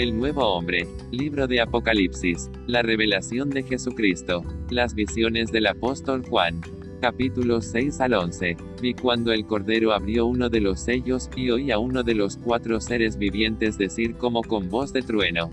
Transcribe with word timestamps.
el 0.00 0.16
nuevo 0.16 0.46
hombre, 0.54 0.88
libro 1.10 1.46
de 1.46 1.60
Apocalipsis, 1.60 2.50
la 2.66 2.80
revelación 2.80 3.50
de 3.50 3.62
Jesucristo, 3.62 4.42
las 4.70 4.94
visiones 4.94 5.52
del 5.52 5.66
apóstol 5.66 6.24
Juan. 6.26 6.62
Capítulos 7.02 7.66
6 7.66 8.00
al 8.00 8.14
11. 8.14 8.56
Vi 8.80 8.94
cuando 8.94 9.30
el 9.30 9.44
Cordero 9.44 9.92
abrió 9.92 10.24
uno 10.24 10.48
de 10.48 10.62
los 10.62 10.80
sellos, 10.80 11.28
y 11.36 11.50
oí 11.50 11.70
a 11.70 11.78
uno 11.78 12.02
de 12.02 12.14
los 12.14 12.38
cuatro 12.38 12.80
seres 12.80 13.18
vivientes 13.18 13.76
decir 13.76 14.16
como 14.16 14.40
con 14.40 14.70
voz 14.70 14.94
de 14.94 15.02
trueno. 15.02 15.50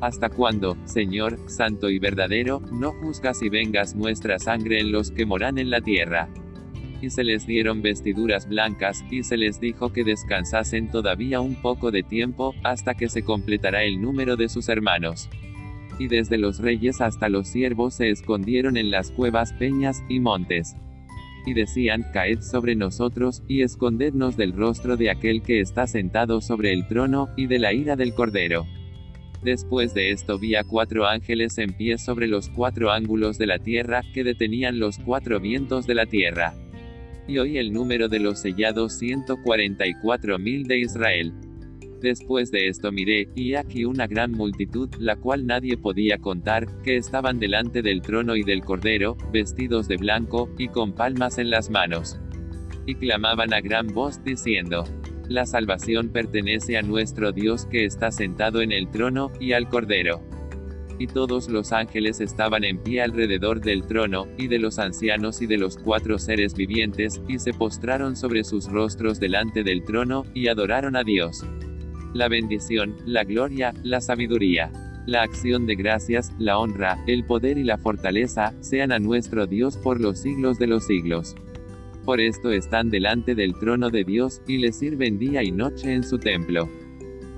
¿Hasta 0.00 0.30
cuándo, 0.30 0.76
Señor, 0.84 1.36
santo 1.48 1.90
y 1.90 1.98
verdadero, 1.98 2.60
no 2.70 2.92
juzgas 2.92 3.42
y 3.42 3.48
vengas 3.48 3.96
nuestra 3.96 4.38
sangre 4.38 4.78
en 4.78 4.92
los 4.92 5.10
que 5.10 5.26
moran 5.26 5.58
en 5.58 5.70
la 5.70 5.80
tierra? 5.80 6.28
Y 7.04 7.10
se 7.10 7.22
les 7.22 7.46
dieron 7.46 7.82
vestiduras 7.82 8.48
blancas, 8.48 9.04
y 9.10 9.22
se 9.24 9.36
les 9.36 9.60
dijo 9.60 9.92
que 9.92 10.04
descansasen 10.04 10.90
todavía 10.90 11.40
un 11.40 11.54
poco 11.54 11.90
de 11.90 12.02
tiempo, 12.02 12.54
hasta 12.62 12.94
que 12.94 13.10
se 13.10 13.22
completará 13.22 13.84
el 13.84 14.00
número 14.00 14.36
de 14.36 14.48
sus 14.48 14.70
hermanos. 14.70 15.28
Y 15.98 16.08
desde 16.08 16.38
los 16.38 16.60
reyes 16.60 17.02
hasta 17.02 17.28
los 17.28 17.46
siervos 17.46 17.94
se 17.94 18.10
escondieron 18.10 18.78
en 18.78 18.90
las 18.90 19.10
cuevas, 19.10 19.52
peñas, 19.52 20.02
y 20.08 20.18
montes. 20.18 20.76
Y 21.46 21.52
decían, 21.52 22.06
Caed 22.14 22.40
sobre 22.40 22.74
nosotros, 22.74 23.42
y 23.48 23.60
escondednos 23.60 24.38
del 24.38 24.54
rostro 24.54 24.96
de 24.96 25.10
aquel 25.10 25.42
que 25.42 25.60
está 25.60 25.86
sentado 25.86 26.40
sobre 26.40 26.72
el 26.72 26.88
trono, 26.88 27.28
y 27.36 27.46
de 27.46 27.58
la 27.58 27.74
ira 27.74 27.96
del 27.96 28.14
Cordero. 28.14 28.66
Después 29.42 29.92
de 29.92 30.10
esto 30.10 30.38
vi 30.38 30.54
a 30.54 30.64
cuatro 30.64 31.06
ángeles 31.06 31.58
en 31.58 31.74
pie 31.74 31.98
sobre 31.98 32.28
los 32.28 32.48
cuatro 32.48 32.90
ángulos 32.90 33.36
de 33.36 33.46
la 33.46 33.58
tierra, 33.58 34.00
que 34.14 34.24
detenían 34.24 34.78
los 34.78 34.98
cuatro 34.98 35.38
vientos 35.38 35.86
de 35.86 35.94
la 35.94 36.06
tierra 36.06 36.54
y 37.26 37.38
hoy 37.38 37.58
el 37.58 37.72
número 37.72 38.08
de 38.08 38.18
los 38.18 38.40
sellados 38.40 39.00
144.000 39.00 40.66
de 40.66 40.78
Israel. 40.78 41.32
Después 42.00 42.50
de 42.50 42.68
esto 42.68 42.92
miré, 42.92 43.28
y 43.34 43.54
aquí 43.54 43.84
una 43.84 44.06
gran 44.06 44.32
multitud, 44.32 44.90
la 44.98 45.16
cual 45.16 45.46
nadie 45.46 45.78
podía 45.78 46.18
contar, 46.18 46.66
que 46.82 46.96
estaban 46.96 47.38
delante 47.38 47.80
del 47.80 48.02
trono 48.02 48.36
y 48.36 48.42
del 48.42 48.60
cordero, 48.60 49.16
vestidos 49.32 49.88
de 49.88 49.96
blanco, 49.96 50.50
y 50.58 50.68
con 50.68 50.94
palmas 50.94 51.38
en 51.38 51.48
las 51.48 51.70
manos. 51.70 52.20
Y 52.86 52.96
clamaban 52.96 53.54
a 53.54 53.62
gran 53.62 53.86
voz 53.86 54.22
diciendo, 54.22 54.84
La 55.28 55.46
salvación 55.46 56.10
pertenece 56.10 56.76
a 56.76 56.82
nuestro 56.82 57.32
Dios 57.32 57.64
que 57.64 57.86
está 57.86 58.10
sentado 58.10 58.60
en 58.60 58.72
el 58.72 58.90
trono, 58.90 59.32
y 59.40 59.52
al 59.52 59.68
cordero 59.70 60.20
y 60.98 61.06
todos 61.06 61.48
los 61.48 61.72
ángeles 61.72 62.20
estaban 62.20 62.64
en 62.64 62.78
pie 62.78 63.02
alrededor 63.02 63.60
del 63.60 63.86
trono, 63.86 64.26
y 64.38 64.46
de 64.48 64.58
los 64.58 64.78
ancianos 64.78 65.42
y 65.42 65.46
de 65.46 65.58
los 65.58 65.76
cuatro 65.76 66.18
seres 66.18 66.54
vivientes, 66.54 67.20
y 67.28 67.38
se 67.38 67.52
postraron 67.52 68.16
sobre 68.16 68.44
sus 68.44 68.66
rostros 68.66 69.20
delante 69.20 69.62
del 69.62 69.84
trono, 69.84 70.24
y 70.34 70.48
adoraron 70.48 70.96
a 70.96 71.04
Dios. 71.04 71.44
La 72.12 72.28
bendición, 72.28 72.96
la 73.06 73.24
gloria, 73.24 73.74
la 73.82 74.00
sabiduría, 74.00 74.70
la 75.06 75.22
acción 75.22 75.66
de 75.66 75.74
gracias, 75.74 76.32
la 76.38 76.58
honra, 76.58 77.02
el 77.06 77.24
poder 77.24 77.58
y 77.58 77.64
la 77.64 77.78
fortaleza, 77.78 78.54
sean 78.60 78.92
a 78.92 78.98
nuestro 78.98 79.46
Dios 79.46 79.76
por 79.76 80.00
los 80.00 80.18
siglos 80.20 80.58
de 80.58 80.66
los 80.66 80.86
siglos. 80.86 81.34
Por 82.04 82.20
esto 82.20 82.50
están 82.50 82.90
delante 82.90 83.34
del 83.34 83.54
trono 83.54 83.90
de 83.90 84.04
Dios, 84.04 84.42
y 84.46 84.58
le 84.58 84.72
sirven 84.72 85.18
día 85.18 85.42
y 85.42 85.50
noche 85.50 85.92
en 85.92 86.04
su 86.04 86.18
templo 86.18 86.68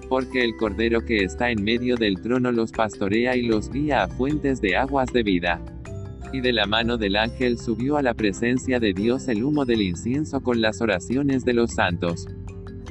porque 0.09 0.45
el 0.45 0.57
Cordero 0.57 1.05
que 1.05 1.25
está 1.25 1.51
en 1.51 1.62
medio 1.62 1.97
del 1.97 2.21
trono 2.21 2.53
los 2.53 2.73
pastorea 2.73 3.37
y 3.37 3.43
los 3.43 3.71
guía 3.71 4.05
a 4.05 4.09
fuentes 4.09 4.61
de 4.61 4.77
aguas 4.77 5.12
de 5.12 5.23
vida. 5.23 5.61
Y 6.33 6.41
de 6.41 6.53
la 6.53 6.67
mano 6.67 6.97
del 6.97 7.17
ángel 7.17 7.59
subió 7.59 7.97
a 7.97 8.03
la 8.03 8.15
presencia 8.15 8.81
de 8.81 8.93
Dios 8.93 9.29
el 9.29 9.45
humo 9.45 9.65
del 9.65 9.83
incienso 9.83 10.41
con 10.41 10.61
las 10.61 10.81
oraciones 10.81 11.45
de 11.45 11.55
los 11.55 11.73
santos. 11.75 12.27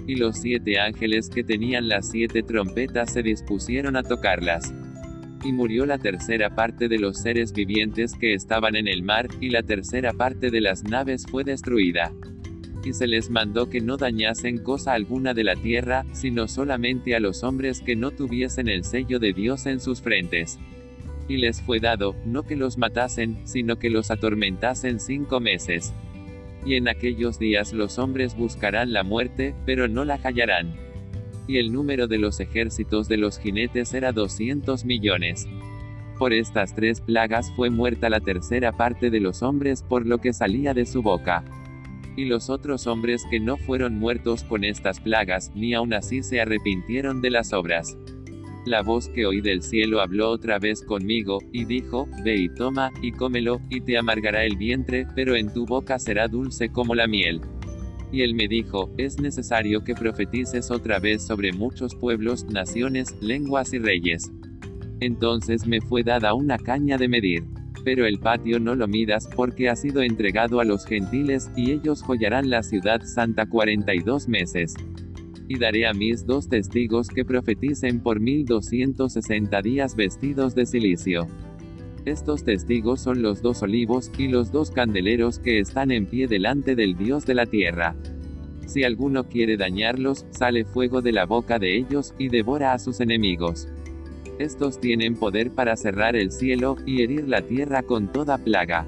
Y 0.07 0.15
los 0.15 0.37
siete 0.37 0.79
ángeles 0.79 1.29
que 1.29 1.43
tenían 1.43 1.87
las 1.87 2.09
siete 2.09 2.43
trompetas 2.43 3.13
se 3.13 3.23
dispusieron 3.23 3.95
a 3.95 4.03
tocarlas. 4.03 4.73
Y 5.43 5.51
murió 5.51 5.85
la 5.85 5.97
tercera 5.97 6.55
parte 6.55 6.87
de 6.87 6.97
los 6.97 7.17
seres 7.17 7.53
vivientes 7.53 8.13
que 8.13 8.33
estaban 8.33 8.75
en 8.75 8.87
el 8.87 9.03
mar, 9.03 9.27
y 9.41 9.49
la 9.49 9.63
tercera 9.63 10.13
parte 10.13 10.49
de 10.49 10.61
las 10.61 10.83
naves 10.83 11.25
fue 11.29 11.43
destruida 11.43 12.11
y 12.85 12.93
se 12.93 13.07
les 13.07 13.29
mandó 13.29 13.69
que 13.69 13.81
no 13.81 13.97
dañasen 13.97 14.59
cosa 14.59 14.93
alguna 14.93 15.33
de 15.33 15.43
la 15.43 15.55
tierra, 15.55 16.05
sino 16.13 16.47
solamente 16.47 17.15
a 17.15 17.19
los 17.19 17.43
hombres 17.43 17.81
que 17.81 17.95
no 17.95 18.11
tuviesen 18.11 18.69
el 18.69 18.83
sello 18.83 19.19
de 19.19 19.33
Dios 19.33 19.65
en 19.65 19.79
sus 19.79 20.01
frentes. 20.01 20.59
Y 21.27 21.37
les 21.37 21.61
fue 21.61 21.79
dado, 21.79 22.15
no 22.25 22.43
que 22.43 22.55
los 22.55 22.77
matasen, 22.77 23.39
sino 23.45 23.77
que 23.77 23.89
los 23.89 24.11
atormentasen 24.11 24.99
cinco 24.99 25.39
meses. 25.39 25.93
Y 26.63 26.75
en 26.75 26.87
aquellos 26.87 27.39
días 27.39 27.73
los 27.73 27.97
hombres 27.97 28.35
buscarán 28.35 28.93
la 28.93 29.03
muerte, 29.03 29.55
pero 29.65 29.87
no 29.87 30.05
la 30.05 30.19
hallarán. 30.23 30.75
Y 31.47 31.57
el 31.57 31.73
número 31.73 32.07
de 32.07 32.19
los 32.19 32.39
ejércitos 32.39 33.07
de 33.07 33.17
los 33.17 33.39
jinetes 33.39 33.93
era 33.93 34.11
200 34.11 34.85
millones. 34.85 35.47
Por 36.19 36.33
estas 36.33 36.75
tres 36.75 37.01
plagas 37.01 37.51
fue 37.55 37.69
muerta 37.69 38.09
la 38.09 38.19
tercera 38.19 38.71
parte 38.71 39.09
de 39.09 39.19
los 39.19 39.41
hombres 39.41 39.83
por 39.83 40.05
lo 40.05 40.19
que 40.19 40.33
salía 40.33 40.73
de 40.73 40.85
su 40.85 41.01
boca 41.01 41.43
y 42.15 42.25
los 42.25 42.49
otros 42.49 42.87
hombres 42.87 43.25
que 43.29 43.39
no 43.39 43.57
fueron 43.57 43.99
muertos 43.99 44.43
con 44.43 44.63
estas 44.63 44.99
plagas, 44.99 45.51
ni 45.55 45.73
aun 45.73 45.93
así 45.93 46.23
se 46.23 46.41
arrepintieron 46.41 47.21
de 47.21 47.29
las 47.29 47.53
obras. 47.53 47.97
La 48.65 48.81
voz 48.81 49.09
que 49.09 49.25
oí 49.25 49.41
del 49.41 49.61
cielo 49.61 50.01
habló 50.01 50.29
otra 50.31 50.57
vez 50.57 50.81
conmigo, 50.81 51.39
y 51.51 51.65
dijo, 51.65 52.07
Ve 52.23 52.35
y 52.35 52.49
toma, 52.49 52.91
y 53.01 53.11
cómelo, 53.11 53.61
y 53.69 53.81
te 53.81 53.97
amargará 53.97 54.43
el 54.43 54.57
vientre, 54.57 55.07
pero 55.15 55.35
en 55.35 55.53
tu 55.53 55.65
boca 55.65 55.99
será 55.99 56.27
dulce 56.27 56.69
como 56.69 56.95
la 56.95 57.05
miel. 57.05 57.41
Y 58.11 58.21
él 58.21 58.33
me 58.33 58.47
dijo, 58.47 58.89
es 58.97 59.19
necesario 59.19 59.83
que 59.83 59.93
profetices 59.93 60.71
otra 60.71 60.99
vez 60.99 61.21
sobre 61.21 61.51
muchos 61.51 61.95
pueblos, 61.95 62.45
naciones, 62.45 63.15
lenguas 63.21 63.73
y 63.73 63.79
reyes. 63.79 64.31
Entonces 64.99 65.67
me 65.67 65.81
fue 65.81 66.03
dada 66.03 66.33
una 66.33 66.57
caña 66.57 66.97
de 66.97 67.07
medir 67.07 67.43
pero 67.85 68.07
el 68.07 68.19
patio 68.19 68.59
no 68.59 68.73
lo 68.73 68.87
midas, 68.87 69.29
porque 69.33 69.69
ha 69.69 69.75
sido 69.75 70.01
entregado 70.01 70.59
a 70.59 70.65
los 70.65 70.85
gentiles, 70.85 71.51
y 71.55 71.71
ellos 71.71 72.01
jollarán 72.01 72.49
la 72.49 72.63
ciudad 72.63 73.03
santa 73.03 73.45
42 73.45 74.27
meses. 74.27 74.73
Y 75.47 75.59
daré 75.59 75.85
a 75.85 75.93
mis 75.93 76.25
dos 76.25 76.49
testigos 76.49 77.07
que 77.07 77.23
profeticen 77.23 78.01
por 78.01 78.19
1260 78.19 79.61
días 79.61 79.95
vestidos 79.95 80.55
de 80.55 80.65
silicio. 80.65 81.27
Estos 82.05 82.43
testigos 82.43 83.01
son 83.01 83.21
los 83.21 83.43
dos 83.43 83.61
olivos, 83.61 84.11
y 84.17 84.29
los 84.29 84.51
dos 84.51 84.71
candeleros 84.71 85.37
que 85.37 85.59
están 85.59 85.91
en 85.91 86.07
pie 86.07 86.27
delante 86.27 86.75
del 86.75 86.97
Dios 86.97 87.27
de 87.27 87.35
la 87.35 87.45
tierra. 87.45 87.95
Si 88.65 88.83
alguno 88.83 89.25
quiere 89.25 89.57
dañarlos, 89.57 90.25
sale 90.31 90.65
fuego 90.65 91.03
de 91.03 91.11
la 91.11 91.27
boca 91.27 91.59
de 91.59 91.77
ellos, 91.77 92.15
y 92.17 92.29
devora 92.29 92.73
a 92.73 92.79
sus 92.79 92.99
enemigos. 92.99 93.67
Estos 94.37 94.81
tienen 94.81 95.15
poder 95.15 95.51
para 95.51 95.77
cerrar 95.77 96.15
el 96.15 96.31
cielo, 96.31 96.75
y 96.85 97.01
herir 97.01 97.27
la 97.27 97.41
tierra 97.41 97.83
con 97.83 98.11
toda 98.11 98.37
plaga. 98.37 98.85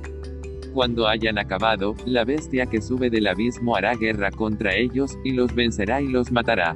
Cuando 0.74 1.08
hayan 1.08 1.38
acabado, 1.38 1.96
la 2.06 2.26
bestia 2.26 2.66
que 2.66 2.82
sube 2.82 3.10
del 3.10 3.28
abismo 3.28 3.76
hará 3.76 3.96
guerra 3.96 4.30
contra 4.30 4.76
ellos, 4.76 5.18
y 5.24 5.32
los 5.32 5.56
vencerá 5.56 6.02
y 6.02 6.08
los 6.08 6.32
matará. 6.32 6.76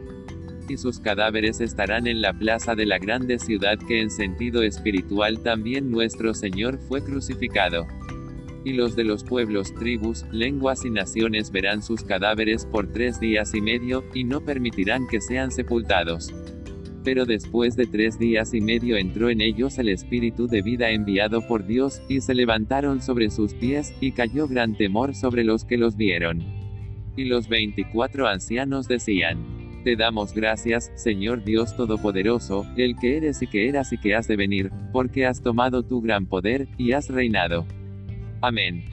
Y 0.70 0.78
sus 0.78 1.00
cadáveres 1.00 1.60
estarán 1.60 2.08
en 2.08 2.22
la 2.22 2.32
plaza 2.32 2.74
de 2.74 2.86
la 2.86 2.98
grande 2.98 3.40
ciudad 3.40 3.78
que 3.78 4.00
en 4.00 4.10
sentido 4.10 4.64
espiritual 4.64 5.44
también 5.44 5.92
nuestro 5.92 6.34
Señor 6.34 6.80
fue 6.80 7.04
crucificado. 7.04 7.86
Y 8.64 8.74
los 8.74 8.96
de 8.96 9.04
los 9.04 9.26
pueblos, 9.26 9.74
tribus, 9.76 10.26
lenguas 10.32 10.86
y 10.86 10.92
naciones 10.92 11.52
verán 11.52 11.84
sus 11.84 12.04
cadáveres 12.04 12.66
por 12.66 12.88
tres 12.88 13.20
días 13.20 13.54
y 13.54 13.60
medio, 13.60 14.06
y 14.14 14.24
no 14.24 14.40
permitirán 14.40 15.08
que 15.08 15.20
sean 15.20 15.52
sepultados. 15.52 16.34
Pero 17.04 17.26
después 17.26 17.76
de 17.76 17.88
tres 17.88 18.20
días 18.20 18.54
y 18.54 18.62
medio 18.62 18.96
entró 18.96 19.30
en 19.30 19.42
ellos 19.42 19.78
el 19.80 19.90
espíritu 19.90 20.48
de 20.48 20.62
vida 20.62 20.92
enviado 20.92 21.48
por 21.48 21.66
Dios, 21.66 22.02
y 22.08 22.22
se 22.22 22.36
levantaron 22.36 23.02
sobre 23.02 23.30
sus 23.30 23.54
pies, 23.54 23.94
y 24.00 24.12
cayó 24.12 24.48
gran 24.48 24.76
temor 24.76 25.16
sobre 25.16 25.44
los 25.44 25.66
que 25.66 25.78
los 25.78 25.96
vieron. 25.96 26.44
Y 27.16 27.26
los 27.26 27.50
veinticuatro 27.50 28.28
ancianos 28.28 28.88
decían, 28.88 29.40
Te 29.84 29.96
damos 29.96 30.34
gracias, 30.34 30.92
Señor 30.96 31.44
Dios 31.44 31.76
Todopoderoso, 31.76 32.66
el 32.78 32.96
que 32.96 33.18
eres 33.18 33.42
y 33.42 33.48
que 33.48 33.68
eras 33.68 33.92
y 33.94 33.98
que 33.98 34.14
has 34.14 34.28
de 34.28 34.36
venir, 34.36 34.72
porque 34.94 35.26
has 35.26 35.42
tomado 35.42 35.84
tu 35.84 36.02
gran 36.02 36.28
poder, 36.28 36.68
y 36.78 36.92
has 36.92 37.10
reinado. 37.10 37.66
Amén. 38.42 38.91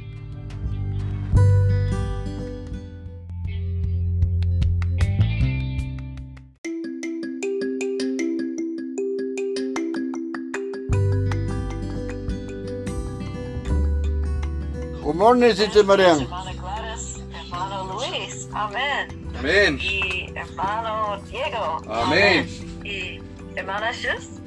Good 15.19 15.25
morning, 15.25 15.53
Sister 15.53 15.83
Marian. 15.85 16.21
Hermana 16.21 16.53
Gladys, 16.53 17.17
hermano 17.35 17.93
Luis, 17.93 18.49
amén. 18.53 19.29
Amén. 19.37 19.79
Y 19.81 20.33
hermano 20.37 21.21
Diego. 21.29 21.83
Amén. 21.89 22.49
Y 22.85 23.21
hermana. 23.57 23.91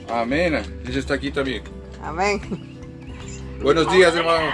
Amén. 0.07 0.81
Ella 0.87 0.99
está 0.99 1.15
aquí 1.15 1.29
también. 1.29 1.63
Amén. 2.01 2.39
Buenos 3.61 3.91
días, 3.91 4.15
hermano. 4.15 4.49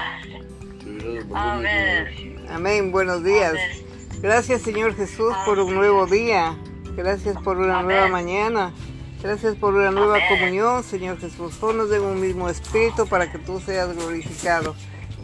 Amén. 1.36 2.48
Amén. 2.50 2.92
Buenos 2.92 3.24
días. 3.24 3.52
Amén. 3.52 4.20
Gracias 4.20 4.64
Señor 4.64 4.96
Jesús 4.96 5.36
por 5.46 5.60
un 5.60 5.76
nuevo 5.76 6.08
día. 6.08 6.58
Gracias 6.96 7.38
por 7.44 7.58
una 7.58 7.82
Amén. 7.82 7.96
nueva 7.96 8.08
mañana. 8.08 8.74
Gracias 9.22 9.56
por 9.56 9.76
una 9.76 9.92
nueva 9.92 10.16
Amén. 10.16 10.30
comunión, 10.30 10.84
Señor 10.84 11.20
Jesús. 11.20 11.54
Ponnos 11.58 11.92
en 11.92 12.02
un 12.02 12.20
mismo 12.20 12.50
espíritu 12.50 13.06
para 13.06 13.32
que 13.32 13.38
tú 13.38 13.60
seas 13.60 13.96
glorificado. 13.96 14.74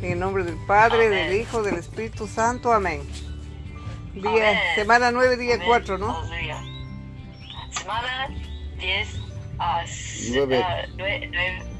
En 0.04 0.12
el 0.12 0.20
nombre 0.20 0.44
del 0.44 0.58
Padre, 0.68 1.08
Amén. 1.08 1.30
del 1.30 1.40
Hijo, 1.40 1.64
del 1.64 1.76
Espíritu 1.76 2.28
Santo. 2.28 2.74
Amén. 2.74 3.02
Día, 4.14 4.30
Amén. 4.30 4.60
semana 4.76 5.12
9, 5.12 5.38
día 5.38 5.56
Amén. 5.56 5.66
4, 5.66 5.98
¿no? 5.98 6.22
Semana 7.72 8.28
10 8.80 9.08
a 9.60 9.86
Nueve. 10.34 10.66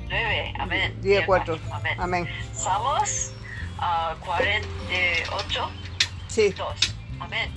9. 0.08 0.54
Amén. 0.58 1.02
Día 1.02 1.26
4. 1.26 1.60
Amén. 1.70 1.96
Amén. 2.00 2.30
Salmos 2.54 3.34
ah, 3.80 4.16
48. 4.22 5.72
Sí. 6.30 6.50
2. 6.58 6.96
Amén. 7.20 7.52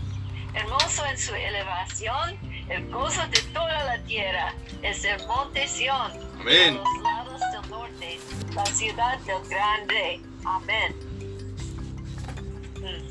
Hermoso 0.52 1.06
en 1.06 1.16
su 1.16 1.32
elevación, 1.32 2.36
el 2.68 2.90
gozo 2.90 3.24
de 3.28 3.40
toda 3.52 3.84
la 3.84 4.02
tierra 4.02 4.52
es 4.82 5.04
el 5.04 5.24
monte 5.28 5.68
Sión. 5.68 6.10
Amén. 6.40 6.76
A 6.76 6.82
los 6.82 7.02
lados 7.02 7.40
del 7.52 7.70
norte, 7.70 8.18
la 8.52 8.66
ciudad 8.66 9.18
del 9.20 9.48
gran 9.48 9.88
rey. 9.88 10.35
Amén. 10.46 10.94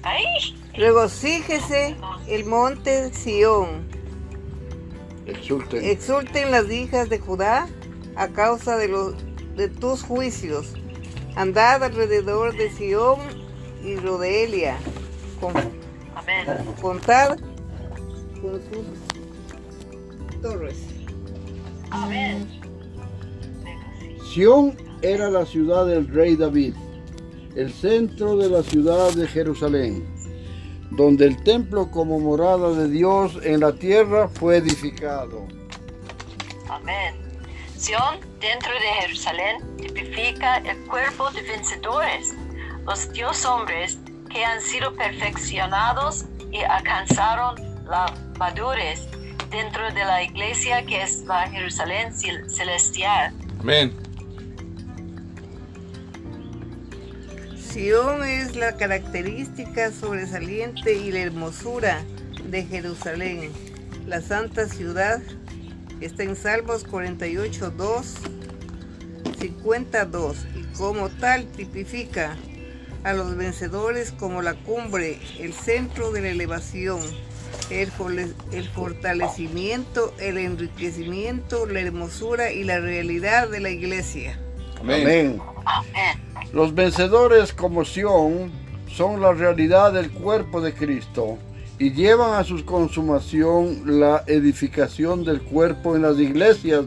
¡Ay! 0.04 0.24
Regocíjese 0.74 1.96
el 2.28 2.46
monte 2.46 3.14
Sión. 3.14 3.88
Exulten. 5.26 5.84
Exulten 5.84 6.52
las 6.52 6.72
hijas 6.72 7.10
de 7.10 7.20
Judá 7.20 7.68
a 8.16 8.30
causa 8.30 8.78
de, 8.78 8.88
los, 8.88 9.16
de 9.56 9.68
tus 9.68 10.04
juicios. 10.04 10.74
Andad 11.36 11.84
alrededor 11.84 12.56
de 12.56 12.72
Sión 12.72 13.20
y 13.84 13.98
rodeelia. 13.98 14.78
Con, 15.42 15.54
Amén. 16.16 16.46
contad 16.82 17.38
con 18.42 18.62
sus 18.62 20.42
torres. 20.42 20.78
Amén. 21.90 22.48
Sión 24.34 24.78
era 25.02 25.30
la 25.30 25.46
ciudad 25.46 25.86
del 25.86 26.08
rey 26.08 26.36
David, 26.36 26.74
el 27.56 27.72
centro 27.74 28.38
de 28.38 28.50
la 28.50 28.64
ciudad 28.64 29.14
de 29.14 29.28
Jerusalén, 29.28 30.06
donde 30.92 31.26
el 31.26 31.42
templo 31.44 31.90
como 31.90 32.20
morada 32.20 32.72
de 32.72 32.90
Dios 32.90 33.38
en 33.44 33.62
la 33.62 33.72
tierra 33.74 34.28
fue 34.28 34.58
edificado. 34.58 35.48
Amén. 36.70 37.16
Sión, 37.78 38.20
dentro 38.40 38.72
de 38.74 39.02
Jerusalén, 39.02 39.58
tipifica 39.78 40.58
el 40.58 40.78
cuerpo 40.88 41.30
de 41.32 41.42
vencedores, 41.44 42.34
los 42.86 43.12
Dios 43.14 43.46
hombres 43.46 43.98
que 44.30 44.44
han 44.44 44.62
sido 44.62 44.94
perfeccionados 44.96 46.26
y 46.52 46.58
alcanzaron 46.64 47.56
la 47.88 48.06
madurez 48.40 49.08
dentro 49.52 49.84
de 49.94 50.04
la 50.06 50.24
iglesia 50.24 50.86
que 50.86 51.04
es 51.04 51.24
la 51.26 51.48
Jerusalén 51.50 52.12
cel- 52.14 52.50
celestial. 52.50 53.34
Amén. 53.60 53.94
Sión 57.76 58.24
es 58.24 58.56
la 58.56 58.78
característica 58.78 59.92
sobresaliente 59.92 60.94
y 60.94 61.12
la 61.12 61.20
hermosura 61.20 62.06
de 62.50 62.64
Jerusalén. 62.64 63.52
La 64.08 64.22
santa 64.22 64.70
ciudad 64.70 65.22
está 66.00 66.24
en 66.24 66.38
Salmos 66.38 66.86
48, 66.86 67.72
2, 67.72 68.16
52 69.40 70.38
y 70.56 70.78
como 70.78 71.10
tal 71.10 71.48
tipifica 71.48 72.38
a 73.04 73.12
los 73.12 73.36
vencedores 73.36 74.14
como 74.14 74.42
la 74.42 74.54
cumbre, 74.54 75.20
el 75.38 75.52
centro 75.52 76.14
de 76.14 76.22
la 76.22 76.30
elevación, 76.30 77.02
el, 77.70 77.92
el 78.54 78.70
fortalecimiento, 78.70 80.14
el 80.18 80.38
enriquecimiento, 80.38 81.66
la 81.66 81.82
hermosura 81.82 82.54
y 82.54 82.64
la 82.64 82.80
realidad 82.80 83.50
de 83.50 83.60
la 83.60 83.70
iglesia. 83.70 84.40
Amén. 84.86 85.42
Los 86.54 86.74
vencedores 86.74 87.54
como 87.54 87.84
Sión 87.84 88.52
son 88.88 89.20
la 89.22 89.34
realidad 89.34 89.92
del 89.92 90.12
cuerpo 90.12 90.62
de 90.62 90.74
Cristo 90.74 91.38
y 91.80 91.92
llevan 91.92 92.34
a 92.34 92.44
su 92.44 92.64
consumación 92.64 94.00
la 94.00 94.24
edificación 94.28 95.26
del 95.26 95.42
cuerpo 95.42 95.96
en 95.96 96.04
las 96.04 96.18
iglesias 96.20 96.86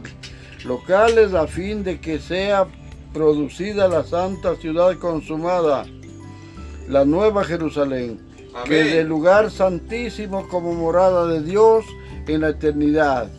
locales 0.65 1.33
a 1.33 1.45
fin 1.45 1.83
de 1.83 1.99
que 1.99 2.19
sea 2.19 2.65
producida 3.13 3.87
la 3.87 4.03
santa 4.03 4.55
ciudad 4.55 4.97
consumada, 4.97 5.85
la 6.87 7.05
nueva 7.05 7.43
Jerusalén, 7.43 8.19
que 8.65 8.81
es 8.81 8.93
el 8.95 9.07
lugar 9.07 9.51
santísimo 9.51 10.47
como 10.47 10.73
morada 10.73 11.27
de 11.27 11.41
Dios 11.41 11.85
en 12.27 12.41
la 12.41 12.49
eternidad. 12.49 13.29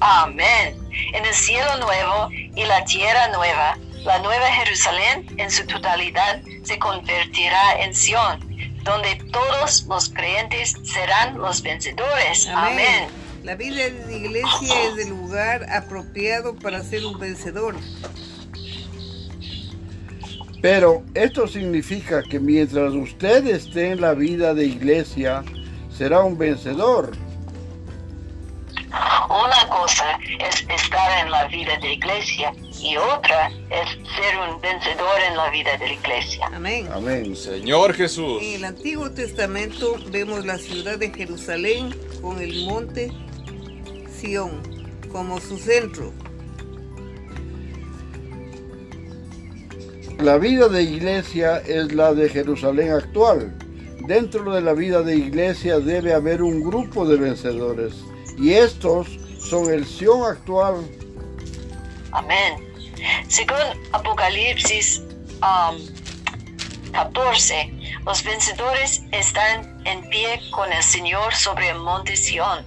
Amén. 0.00 0.81
En 1.12 1.24
el 1.24 1.34
cielo 1.34 1.76
nuevo 1.78 2.28
y 2.30 2.64
la 2.64 2.84
tierra 2.84 3.28
nueva, 3.28 3.78
la 4.04 4.18
nueva 4.18 4.46
Jerusalén 4.46 5.26
en 5.38 5.50
su 5.50 5.66
totalidad 5.66 6.42
se 6.64 6.78
convertirá 6.78 7.82
en 7.82 7.94
Sión, 7.94 8.40
donde 8.84 9.16
todos 9.32 9.86
los 9.88 10.10
creyentes 10.10 10.76
serán 10.84 11.38
los 11.38 11.62
vencedores. 11.62 12.48
Amén. 12.48 13.08
La 13.44 13.54
vida 13.56 13.88
de 13.88 14.16
iglesia 14.16 14.82
es 14.88 14.98
el 15.06 15.10
lugar 15.10 15.66
apropiado 15.70 16.54
para 16.54 16.82
ser 16.82 17.04
un 17.04 17.18
vencedor. 17.18 17.76
Pero 20.60 21.02
esto 21.14 21.48
significa 21.48 22.22
que 22.22 22.38
mientras 22.38 22.92
usted 22.92 23.44
esté 23.48 23.90
en 23.90 24.00
la 24.00 24.14
vida 24.14 24.54
de 24.54 24.66
iglesia, 24.66 25.42
será 25.90 26.22
un 26.22 26.38
vencedor. 26.38 27.10
Una 29.28 29.68
cosa 29.70 30.18
es 30.26 30.66
estar 30.68 31.24
en 31.24 31.30
la 31.30 31.46
vida 31.46 31.76
de 31.76 31.88
la 31.88 31.92
iglesia 31.92 32.52
y 32.80 32.96
otra 32.96 33.48
es 33.70 33.88
ser 34.14 34.36
un 34.38 34.60
vencedor 34.60 35.20
en 35.28 35.36
la 35.36 35.48
vida 35.50 35.76
de 35.78 35.86
la 35.86 35.92
iglesia. 35.94 36.46
Amén. 36.52 36.88
Amén. 36.92 37.34
Señor 37.34 37.94
Jesús. 37.94 38.42
En 38.42 38.56
el 38.56 38.64
Antiguo 38.64 39.10
Testamento 39.10 39.96
vemos 40.10 40.44
la 40.44 40.58
ciudad 40.58 40.98
de 40.98 41.10
Jerusalén 41.10 41.94
con 42.20 42.40
el 42.40 42.66
monte 42.66 43.10
Sión 44.10 44.62
como 45.10 45.40
su 45.40 45.58
centro. 45.58 46.12
La 50.18 50.36
vida 50.36 50.68
de 50.68 50.82
iglesia 50.82 51.58
es 51.58 51.92
la 51.92 52.12
de 52.12 52.28
Jerusalén 52.28 52.92
actual. 52.92 53.56
Dentro 54.06 54.52
de 54.52 54.60
la 54.60 54.74
vida 54.74 55.02
de 55.02 55.16
iglesia 55.16 55.78
debe 55.78 56.12
haber 56.12 56.42
un 56.42 56.62
grupo 56.62 57.06
de 57.06 57.16
vencedores. 57.16 57.94
Y 58.38 58.52
estos 58.52 59.08
son 59.38 59.72
el 59.72 59.86
Sión 59.86 60.24
actual. 60.24 60.86
Amén. 62.12 62.72
Según 63.28 63.56
Apocalipsis 63.92 65.02
um, 65.42 65.78
14, 66.92 67.72
los 68.04 68.22
vencedores 68.22 69.02
están 69.12 69.80
en 69.86 70.08
pie 70.10 70.40
con 70.50 70.72
el 70.72 70.82
Señor 70.82 71.34
sobre 71.34 71.70
el 71.70 71.78
monte 71.78 72.16
Sión. 72.16 72.64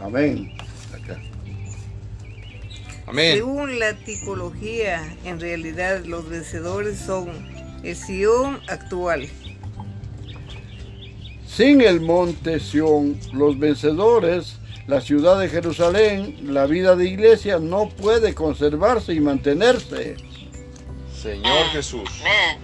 Amén. 0.00 0.56
Acá. 0.92 1.20
Amén. 3.06 3.36
Según 3.36 3.78
la 3.78 3.94
tipología, 3.94 5.16
en 5.24 5.40
realidad 5.40 6.04
los 6.04 6.28
vencedores 6.28 6.98
son 6.98 7.28
el 7.82 7.96
Sión 7.96 8.60
actual. 8.68 9.28
Sin 11.46 11.80
el 11.80 12.00
monte 12.00 12.58
Sión, 12.60 13.18
los 13.32 13.58
vencedores, 13.58 14.58
la 14.86 15.00
ciudad 15.00 15.38
de 15.38 15.48
Jerusalén, 15.48 16.36
la 16.52 16.66
vida 16.66 16.94
de 16.94 17.06
iglesia 17.06 17.58
no 17.58 17.88
puede 17.88 18.34
conservarse 18.34 19.14
y 19.14 19.20
mantenerse. 19.20 20.16
Señor 21.22 21.66
Jesús. 21.72 22.08
Amén. 22.20 22.58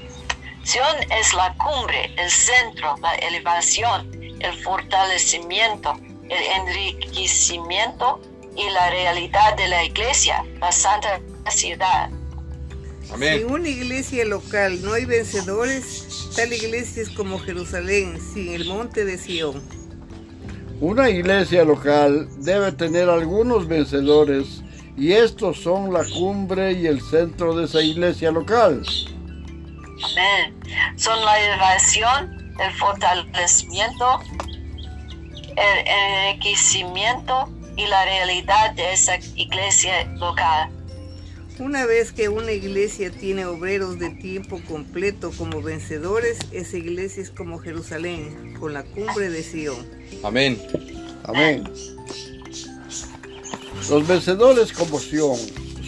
Sión 0.62 0.96
es 1.18 1.32
la 1.32 1.54
cumbre, 1.56 2.14
el 2.18 2.30
centro, 2.30 2.94
la 3.00 3.14
elevación, 3.14 4.12
el 4.40 4.62
fortalecimiento, 4.62 5.98
el 6.28 6.68
enriquecimiento 6.68 8.20
y 8.54 8.68
la 8.70 8.90
realidad 8.90 9.56
de 9.56 9.68
la 9.68 9.84
iglesia, 9.84 10.44
la 10.60 10.70
santa 10.70 11.20
ciudad. 11.50 12.10
Amén. 13.12 13.40
en 13.40 13.50
una 13.50 13.68
iglesia 13.68 14.24
local 14.24 14.82
no 14.82 14.92
hay 14.92 15.04
vencedores, 15.04 16.30
tal 16.36 16.52
iglesia 16.52 17.02
es 17.02 17.10
como 17.10 17.38
Jerusalén, 17.40 18.20
sin 18.20 18.52
el 18.52 18.66
monte 18.66 19.04
de 19.04 19.18
Sión. 19.18 19.79
Una 20.80 21.10
iglesia 21.10 21.62
local 21.62 22.26
debe 22.38 22.72
tener 22.72 23.10
algunos 23.10 23.68
vencedores 23.68 24.62
y 24.96 25.12
estos 25.12 25.60
son 25.60 25.92
la 25.92 26.02
cumbre 26.06 26.72
y 26.72 26.86
el 26.86 27.02
centro 27.02 27.54
de 27.54 27.66
esa 27.66 27.82
iglesia 27.82 28.30
local. 28.30 28.82
Amén. 30.02 30.58
Son 30.96 31.22
la 31.22 31.38
elevación, 31.38 32.54
el 32.58 32.72
fortalecimiento, 32.78 34.20
el 35.54 35.86
enriquecimiento 35.86 37.50
y 37.76 37.86
la 37.86 38.02
realidad 38.06 38.72
de 38.74 38.94
esa 38.94 39.16
iglesia 39.36 40.06
local. 40.14 40.70
Una 41.58 41.84
vez 41.84 42.10
que 42.10 42.30
una 42.30 42.52
iglesia 42.52 43.10
tiene 43.10 43.44
obreros 43.44 43.98
de 43.98 44.08
tiempo 44.14 44.58
completo 44.66 45.30
como 45.36 45.60
vencedores, 45.60 46.38
esa 46.52 46.78
iglesia 46.78 47.22
es 47.22 47.30
como 47.30 47.58
Jerusalén, 47.58 48.56
con 48.58 48.72
la 48.72 48.82
cumbre 48.82 49.28
de 49.28 49.42
Sión. 49.42 49.99
Amén. 50.22 50.60
Amén. 51.24 51.64
Los 53.88 54.06
vencedores 54.06 54.72
como 54.72 54.98
Sion 54.98 55.38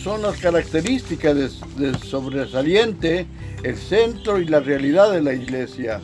son 0.02 0.22
las 0.22 0.36
características 0.38 1.34
de, 1.76 1.90
de 1.90 1.98
sobresaliente, 1.98 3.26
el 3.62 3.76
centro 3.76 4.38
y 4.38 4.46
la 4.46 4.60
realidad 4.60 5.12
de 5.12 5.22
la 5.22 5.32
iglesia. 5.32 6.00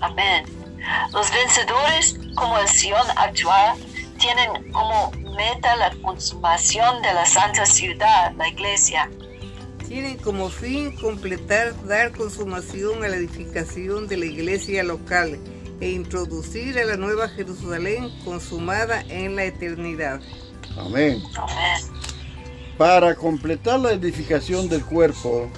Amén. 0.00 0.44
Los 1.12 1.30
vencedores, 1.30 2.18
como 2.34 2.58
el 2.58 2.68
Sion 2.68 3.06
actual, 3.16 3.78
tienen 4.18 4.70
como 4.72 5.10
meta 5.36 5.76
la 5.76 5.90
consumación 6.02 7.00
de 7.02 7.14
la 7.14 7.24
santa 7.24 7.64
ciudad, 7.64 8.32
la 8.36 8.48
iglesia. 8.48 9.10
Tienen 9.88 10.18
como 10.18 10.50
fin 10.50 10.94
completar, 10.96 11.74
dar 11.86 12.12
consumación 12.12 13.02
a 13.02 13.08
la 13.08 13.16
edificación 13.16 14.06
de 14.06 14.18
la 14.18 14.26
iglesia 14.26 14.82
local 14.82 15.38
e 15.80 15.90
introducir 15.90 16.78
a 16.78 16.84
la 16.84 16.96
nueva 16.96 17.28
Jerusalén 17.28 18.10
consumada 18.24 19.02
en 19.08 19.36
la 19.36 19.44
eternidad. 19.44 20.20
Amén. 20.78 21.22
Amén. 21.36 21.82
Para 22.76 23.14
completar 23.14 23.80
la 23.80 23.92
edificación 23.92 24.68
del 24.68 24.84
cuerpo, 24.84 25.48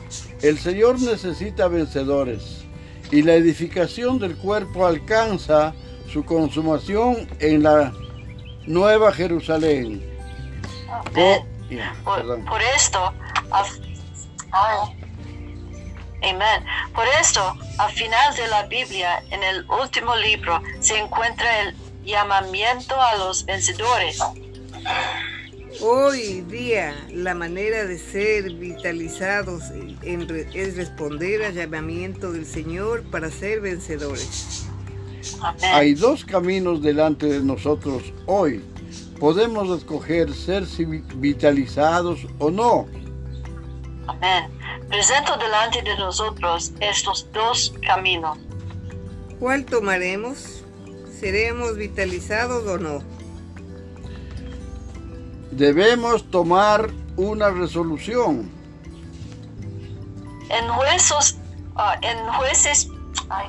el 0.42 0.58
Señor 0.58 1.00
necesita 1.00 1.68
vencedores 1.68 2.64
y 3.10 3.22
la 3.22 3.34
edificación 3.34 4.18
del 4.18 4.36
cuerpo 4.36 4.86
alcanza 4.86 5.74
su 6.12 6.24
consumación 6.24 7.28
en 7.38 7.62
la 7.62 7.92
Nueva 8.66 9.12
Jerusalén. 9.12 10.02
Amén. 10.90 11.40
Ya, 11.70 11.94
Por, 12.04 12.60
esto, 12.76 12.98
a- 13.50 13.64
ay. 14.52 15.01
Amén. 16.22 16.64
Por 16.94 17.04
esto, 17.20 17.56
al 17.78 17.92
final 17.92 18.34
de 18.36 18.46
la 18.48 18.62
Biblia, 18.64 19.22
en 19.30 19.42
el 19.42 19.66
último 19.70 20.14
libro, 20.16 20.62
se 20.80 20.96
encuentra 20.98 21.62
el 21.62 21.74
llamamiento 22.04 23.00
a 23.00 23.16
los 23.16 23.44
vencedores. 23.44 24.18
Hoy 25.80 26.42
día 26.42 26.94
la 27.10 27.34
manera 27.34 27.84
de 27.84 27.98
ser 27.98 28.52
vitalizados 28.54 29.64
en 30.02 30.28
re- 30.28 30.48
es 30.52 30.76
responder 30.76 31.42
al 31.44 31.54
llamamiento 31.54 32.30
del 32.30 32.46
Señor 32.46 33.02
para 33.04 33.30
ser 33.30 33.60
vencedores. 33.60 34.66
Amén. 35.40 35.60
Hay 35.72 35.94
dos 35.94 36.24
caminos 36.24 36.82
delante 36.82 37.26
de 37.26 37.40
nosotros 37.40 38.02
hoy. 38.26 38.62
Podemos 39.18 39.76
escoger 39.76 40.32
ser 40.34 40.64
vitalizados 41.14 42.26
o 42.38 42.50
no. 42.50 42.86
Amén. 44.06 44.50
Presento 44.88 45.36
delante 45.36 45.82
de 45.82 45.96
nosotros 45.96 46.72
estos 46.80 47.30
dos 47.32 47.74
caminos. 47.86 48.38
¿Cuál 49.38 49.64
tomaremos? 49.64 50.64
¿Seremos 51.18 51.76
vitalizados 51.76 52.66
o 52.66 52.78
no? 52.78 53.02
Debemos 55.50 56.30
tomar 56.30 56.90
una 57.16 57.50
resolución. 57.50 58.50
En 60.48 60.68
jueces, 60.68 61.38
ah, 61.76 61.98
en 62.02 62.18
jueces, 62.32 62.88
ay, 63.28 63.48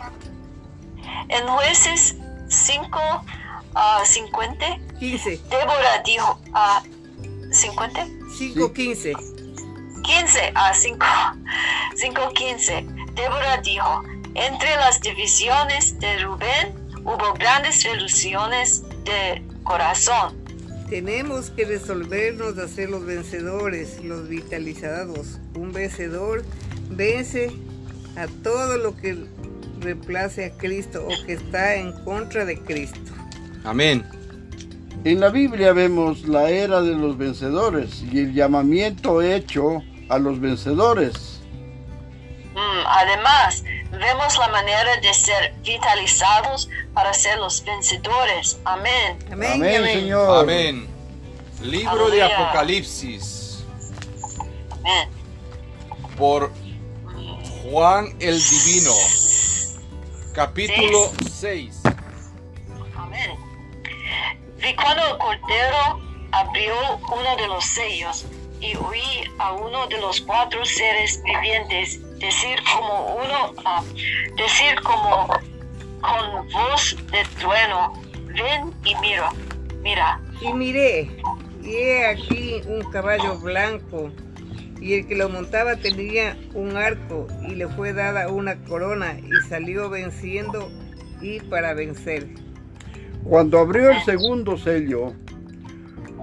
en 1.29 1.47
jueces 1.47 2.15
5 2.47 2.99
a 3.75 4.05
50, 4.05 4.65
15, 4.99 5.41
Débora 5.49 6.01
dijo 6.05 6.39
a 6.53 6.83
50, 7.51 8.07
5, 8.37 8.73
15. 8.73 9.32
15 10.03 10.51
a 10.55 10.73
5, 10.73 11.05
5, 11.95 12.33
15. 12.33 12.85
Débora 13.15 13.57
dijo, 13.63 14.03
entre 14.35 14.75
las 14.77 15.01
divisiones 15.01 15.97
de 15.99 16.19
Rubén 16.19 16.73
hubo 17.03 17.33
grandes 17.33 17.83
revoluciones 17.83 18.83
de 19.05 19.41
corazón. 19.63 20.35
Tenemos 20.89 21.49
que 21.51 21.65
resolvernos 21.65 22.57
a 22.57 22.67
ser 22.67 22.89
los 22.89 23.05
vencedores, 23.05 24.03
los 24.03 24.27
vitalizados. 24.27 25.39
Un 25.55 25.71
vencedor 25.71 26.43
vence 26.89 27.51
a 28.15 28.27
todo 28.43 28.77
lo 28.77 28.95
que 28.95 29.25
reemplace 29.79 30.45
a 30.45 30.51
Cristo 30.57 31.05
o 31.05 31.25
que 31.25 31.33
está 31.33 31.75
en 31.75 31.91
contra 32.03 32.45
de 32.45 32.59
Cristo. 32.59 32.99
Amén. 33.63 34.03
En 35.03 35.19
la 35.19 35.29
Biblia 35.29 35.73
vemos 35.73 36.27
la 36.27 36.49
era 36.49 36.81
de 36.81 36.95
los 36.95 37.17
vencedores 37.17 38.03
y 38.11 38.19
el 38.19 38.33
llamamiento 38.33 39.21
hecho 39.21 39.83
a 40.13 40.19
los 40.19 40.39
vencedores. 40.39 41.41
Mm, 42.53 42.85
además, 42.85 43.63
vemos 43.91 44.37
la 44.37 44.47
manera 44.49 44.97
de 44.97 45.13
ser 45.13 45.55
vitalizados 45.63 46.69
para 46.93 47.13
ser 47.13 47.39
los 47.39 47.63
vencedores. 47.65 48.59
Amén. 48.63 49.17
Amén. 49.31 49.53
Amén, 49.53 49.75
amén. 49.77 49.99
Señor. 49.99 50.43
Amén. 50.43 50.87
Libro 51.61 52.09
de 52.09 52.21
Aleluya. 52.21 52.49
Apocalipsis 52.49 53.63
Amén. 54.71 55.09
por 56.17 56.51
Juan 57.63 58.15
el 58.19 58.39
Divino. 58.39 58.91
Capítulo 60.33 61.11
6. 61.31 61.81
Amén. 62.95 63.31
Vi 64.57 64.75
cuando 64.75 65.05
el 65.07 65.17
Cordero 65.17 66.01
abrió 66.31 66.73
uno 66.97 67.35
de 67.37 67.47
los 67.47 67.65
sellos 67.65 68.25
y 68.63 68.75
oí 68.77 69.29
a 69.39 69.51
uno 69.53 69.87
de 69.87 69.99
los 69.99 70.21
cuatro 70.21 70.63
seres 70.63 71.21
vivientes 71.23 71.99
decir 72.19 72.57
como 72.73 73.15
uno, 73.15 73.53
ah, 73.65 73.83
decir 74.37 74.79
como 74.83 75.27
con 75.99 76.47
voz 76.49 76.95
de 77.11 77.23
trueno, 77.39 77.93
ven 78.27 78.73
y 78.85 78.95
mira, 79.01 79.31
mira. 79.81 80.21
Y 80.41 80.53
miré, 80.53 81.11
y 81.61 81.75
he 81.75 82.05
aquí 82.05 82.61
un 82.65 82.89
caballo 82.89 83.37
blanco, 83.39 84.09
y 84.79 84.93
el 84.95 85.07
que 85.07 85.15
lo 85.15 85.27
montaba 85.27 85.75
tenía 85.75 86.37
un 86.53 86.77
arco, 86.77 87.27
y 87.47 87.55
le 87.55 87.67
fue 87.67 87.91
dada 87.91 88.29
una 88.29 88.55
corona, 88.63 89.17
y 89.19 89.49
salió 89.49 89.89
venciendo 89.89 90.69
y 91.21 91.41
para 91.41 91.73
vencer. 91.73 92.27
Cuando 93.23 93.59
abrió 93.59 93.91
el 93.91 94.01
segundo 94.03 94.57
sello, 94.57 95.13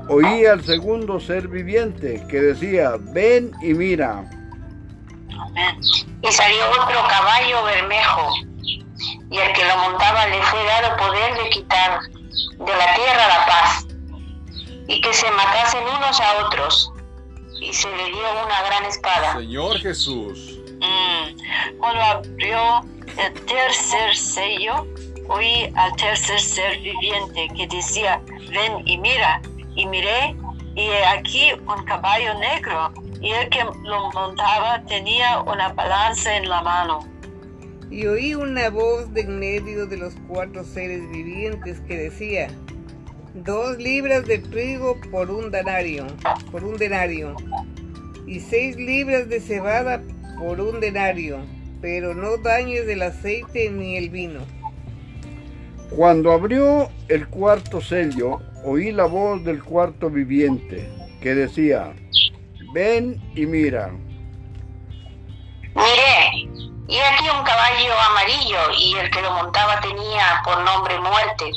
oí 0.09 0.47
al 0.47 0.63
segundo 0.65 1.21
ser 1.21 1.49
viviente 1.49 2.25
que 2.29 2.41
decía, 2.41 2.93
ven 2.99 3.53
y 3.63 3.75
mira. 3.75 4.29
Amén. 5.39 5.81
Y 6.23 6.33
salió 6.33 6.71
otro 6.71 7.01
caballo 7.09 7.65
bermejo, 7.65 8.33
y 9.31 9.39
el 9.39 9.53
que 9.53 9.65
lo 9.65 9.77
montaba 9.79 10.27
le 10.27 10.43
fue 10.43 10.65
dado 10.65 10.97
poder 10.97 11.43
de 11.43 11.51
quitar 11.51 12.01
de 12.01 12.77
la 12.77 12.95
tierra 12.95 13.29
la 13.29 13.47
paz, 13.47 13.87
y 14.87 15.01
que 15.01 15.15
se 15.15 15.31
matasen 15.31 15.83
unos 15.83 16.21
a 16.21 16.47
otros, 16.47 16.93
y 17.61 17.73
se 17.73 17.89
le 17.97 18.05
dio 18.07 18.45
una 18.45 18.63
gran 18.63 18.85
espada. 18.85 19.35
Señor 19.35 19.79
Jesús. 19.79 20.59
Mm. 20.81 21.79
Cuando 21.79 22.03
abrió 22.03 22.81
el 23.19 23.35
tercer 23.47 24.17
sello, 24.17 24.87
oí 25.29 25.73
al 25.77 25.95
tercer 25.97 26.41
ser 26.41 26.79
viviente 26.81 27.49
que 27.57 27.67
decía, 27.67 28.21
ven 28.51 28.87
y 28.87 28.99
mira. 28.99 29.41
Y 29.75 29.87
miré, 29.87 30.37
y 30.75 30.89
aquí 31.17 31.53
un 31.53 31.85
caballo 31.85 32.39
negro, 32.39 32.93
y 33.21 33.31
el 33.31 33.49
que 33.51 33.65
lo 33.85 34.11
montaba 34.13 34.83
tenía 34.87 35.41
una 35.41 35.73
balanza 35.73 36.37
en 36.37 36.49
la 36.49 36.63
mano. 36.63 37.01
Y 37.91 38.07
oí 38.07 38.35
una 38.35 38.71
voz 38.71 39.13
de 39.13 39.23
en 39.23 39.39
medio 39.39 39.87
de 39.87 39.97
los 39.97 40.15
cuatro 40.29 40.65
seres 40.65 41.09
vivientes 41.11 41.81
que 41.81 41.97
decía, 41.97 42.49
dos 43.35 43.79
libras 43.79 44.27
de 44.27 44.39
trigo 44.39 44.97
por 45.11 45.31
un 45.31 45.51
denario, 45.51 46.07
por 46.51 46.65
un 46.65 46.77
denario, 46.77 47.35
y 48.27 48.41
seis 48.41 48.77
libras 48.77 49.29
de 49.29 49.41
cebada 49.41 50.03
por 50.39 50.61
un 50.61 50.81
denario, 50.81 51.41
pero 51.81 52.15
no 52.15 52.37
dañes 52.37 52.87
el 52.89 53.03
aceite 53.03 53.71
ni 53.71 53.97
el 53.97 54.11
vino. 54.11 54.41
Cuando 55.97 56.33
abrió 56.33 56.89
el 57.09 57.27
cuarto 57.29 57.81
sello, 57.81 58.41
oí 58.65 58.93
la 58.93 59.07
voz 59.07 59.43
del 59.43 59.63
cuarto 59.63 60.09
viviente 60.09 60.89
que 61.21 61.35
decía, 61.35 61.93
ven 62.73 63.21
y 63.35 63.45
mira. 63.45 63.91
Miré, 65.75 66.49
y 66.89 66.99
aquí 66.99 67.25
un 67.37 67.45
caballo 67.45 68.01
amarillo, 68.09 68.59
y 68.79 68.95
el 68.99 69.11
que 69.11 69.21
lo 69.21 69.33
montaba 69.33 69.81
tenía 69.81 70.41
por 70.45 70.63
nombre 70.63 70.99
muerte. 71.01 71.51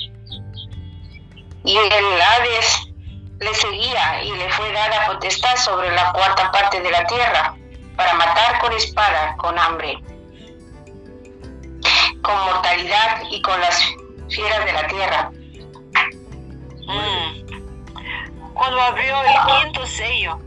Y 1.63 1.77
el 1.77 2.21
Hades 2.21 2.91
le 3.39 3.53
seguía 3.53 4.23
y 4.23 4.31
le 4.31 4.49
fue 4.51 4.71
dada 4.73 5.07
potestad 5.07 5.55
sobre 5.57 5.93
la 5.93 6.11
cuarta 6.11 6.51
parte 6.51 6.81
de 6.81 6.89
la 6.89 7.05
tierra, 7.05 7.55
para 7.95 8.13
matar 8.15 8.59
con 8.59 8.73
espada, 8.73 9.35
con 9.37 9.57
hambre, 9.59 9.97
con 12.23 12.35
mortalidad 12.45 13.21
y 13.29 13.41
con 13.41 13.59
las 13.61 13.79
fieras 14.29 14.65
de 14.65 14.73
la 14.73 14.87
tierra. 14.87 15.31
Mm. 16.87 18.53
Cuando 18.53 18.81
abrió 18.81 19.15
el 19.21 19.63
quinto 19.63 19.85
sello, 19.87 20.39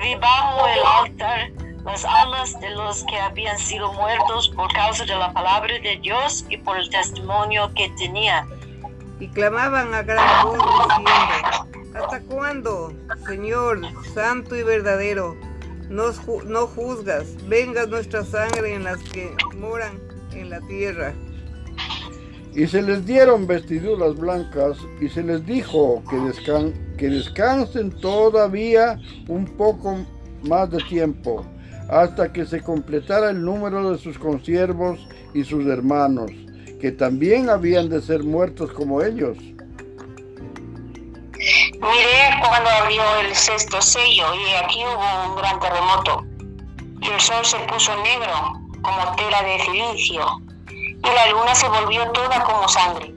vi 0.00 0.14
bajo 0.16 0.66
el 0.68 0.80
altar 1.04 1.50
las 1.84 2.04
almas 2.04 2.58
de 2.60 2.70
los 2.70 3.04
que 3.04 3.18
habían 3.18 3.58
sido 3.58 3.92
muertos 3.94 4.50
por 4.50 4.72
causa 4.72 5.04
de 5.04 5.14
la 5.16 5.32
palabra 5.32 5.72
de 5.82 5.98
Dios 6.02 6.44
y 6.48 6.56
por 6.58 6.76
el 6.76 6.88
testimonio 6.90 7.72
que 7.74 7.88
tenían. 7.98 8.46
Y 9.20 9.28
clamaban 9.28 9.92
a 9.94 10.02
gran 10.02 10.44
voz 10.44 10.58
diciendo, 10.58 11.98
¿Hasta 11.98 12.20
cuándo, 12.22 12.92
Señor, 13.26 13.80
santo 14.14 14.54
y 14.54 14.62
verdadero, 14.62 15.34
nos 15.88 16.20
ju- 16.24 16.44
no 16.44 16.66
juzgas? 16.66 17.26
Venga 17.48 17.86
nuestra 17.86 18.24
sangre 18.24 18.74
en 18.74 18.84
las 18.84 18.98
que 18.98 19.34
moran 19.56 19.98
en 20.32 20.50
la 20.50 20.60
tierra. 20.60 21.14
Y 22.58 22.66
se 22.66 22.82
les 22.82 23.06
dieron 23.06 23.46
vestiduras 23.46 24.16
blancas 24.16 24.78
y 25.00 25.08
se 25.08 25.22
les 25.22 25.46
dijo 25.46 26.02
que, 26.10 26.16
descan- 26.16 26.74
que 26.96 27.08
descansen 27.08 27.92
todavía 27.92 28.98
un 29.28 29.44
poco 29.56 29.96
más 30.42 30.68
de 30.68 30.78
tiempo, 30.78 31.46
hasta 31.88 32.32
que 32.32 32.44
se 32.44 32.60
completara 32.60 33.30
el 33.30 33.44
número 33.44 33.92
de 33.92 33.98
sus 33.98 34.18
consiervos 34.18 34.98
y 35.34 35.44
sus 35.44 35.66
hermanos, 35.66 36.32
que 36.80 36.90
también 36.90 37.48
habían 37.48 37.88
de 37.90 38.02
ser 38.02 38.24
muertos 38.24 38.72
como 38.72 39.02
ellos. 39.04 39.38
Miré 41.38 42.40
cuando 42.40 42.70
abrió 42.70 43.02
el 43.20 43.36
sexto 43.36 43.80
sello 43.80 44.34
y 44.34 44.64
aquí 44.64 44.80
hubo 44.80 45.30
un 45.30 45.36
gran 45.36 45.60
terremoto. 45.60 46.24
Y 47.02 47.08
el 47.08 47.20
sol 47.20 47.44
se 47.44 47.56
puso 47.72 47.92
negro 48.02 48.52
como 48.82 49.14
tela 49.14 49.44
de 49.44 49.60
silicio 49.60 50.47
y 51.04 51.06
la 51.14 51.26
luna 51.30 51.54
se 51.54 51.68
volvió 51.68 52.10
toda 52.12 52.42
como 52.44 52.68
sangre. 52.68 53.14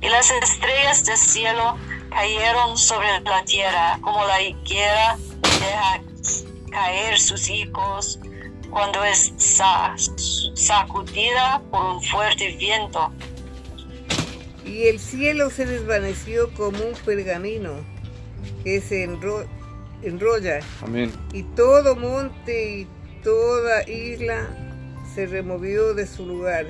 Y 0.00 0.08
las 0.08 0.30
estrellas 0.30 1.04
del 1.04 1.16
cielo 1.16 1.76
cayeron 2.10 2.76
sobre 2.76 3.20
la 3.20 3.44
tierra, 3.44 3.98
como 4.02 4.24
la 4.26 4.40
higuera 4.42 5.16
deja 5.42 6.02
caer 6.70 7.18
sus 7.18 7.48
hijos 7.48 8.18
cuando 8.70 9.02
es 9.04 9.32
sa- 9.38 9.94
sacudida 10.54 11.62
por 11.70 11.84
un 11.84 12.02
fuerte 12.02 12.54
viento. 12.56 13.10
Y 14.64 14.88
el 14.88 14.98
cielo 15.00 15.48
se 15.50 15.64
desvaneció 15.64 16.52
como 16.54 16.78
un 16.84 16.94
pergamino 17.04 17.72
que 18.64 18.80
se 18.80 19.08
enro- 19.08 19.46
enrolla, 20.02 20.60
Amén. 20.82 21.12
y 21.32 21.42
todo 21.42 21.96
monte 21.96 22.80
y 22.80 22.86
toda 23.22 23.88
isla 23.88 24.48
se 25.16 25.24
removió 25.24 25.94
de 25.94 26.06
su 26.06 26.26
lugar. 26.26 26.66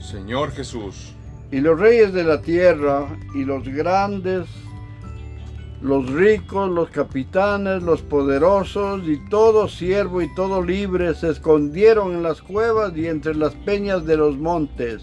Señor 0.00 0.50
Jesús. 0.50 1.14
Y 1.52 1.60
los 1.60 1.78
reyes 1.78 2.12
de 2.12 2.24
la 2.24 2.42
tierra 2.42 3.06
y 3.36 3.44
los 3.44 3.62
grandes, 3.68 4.48
los 5.80 6.10
ricos, 6.10 6.68
los 6.70 6.90
capitanes, 6.90 7.84
los 7.84 8.02
poderosos 8.02 9.02
y 9.06 9.24
todo 9.28 9.68
siervo 9.68 10.22
y 10.22 10.34
todo 10.34 10.60
libre 10.60 11.14
se 11.14 11.30
escondieron 11.30 12.14
en 12.14 12.24
las 12.24 12.42
cuevas 12.42 12.96
y 12.96 13.06
entre 13.06 13.36
las 13.36 13.54
peñas 13.54 14.04
de 14.04 14.16
los 14.16 14.36
montes. 14.36 15.00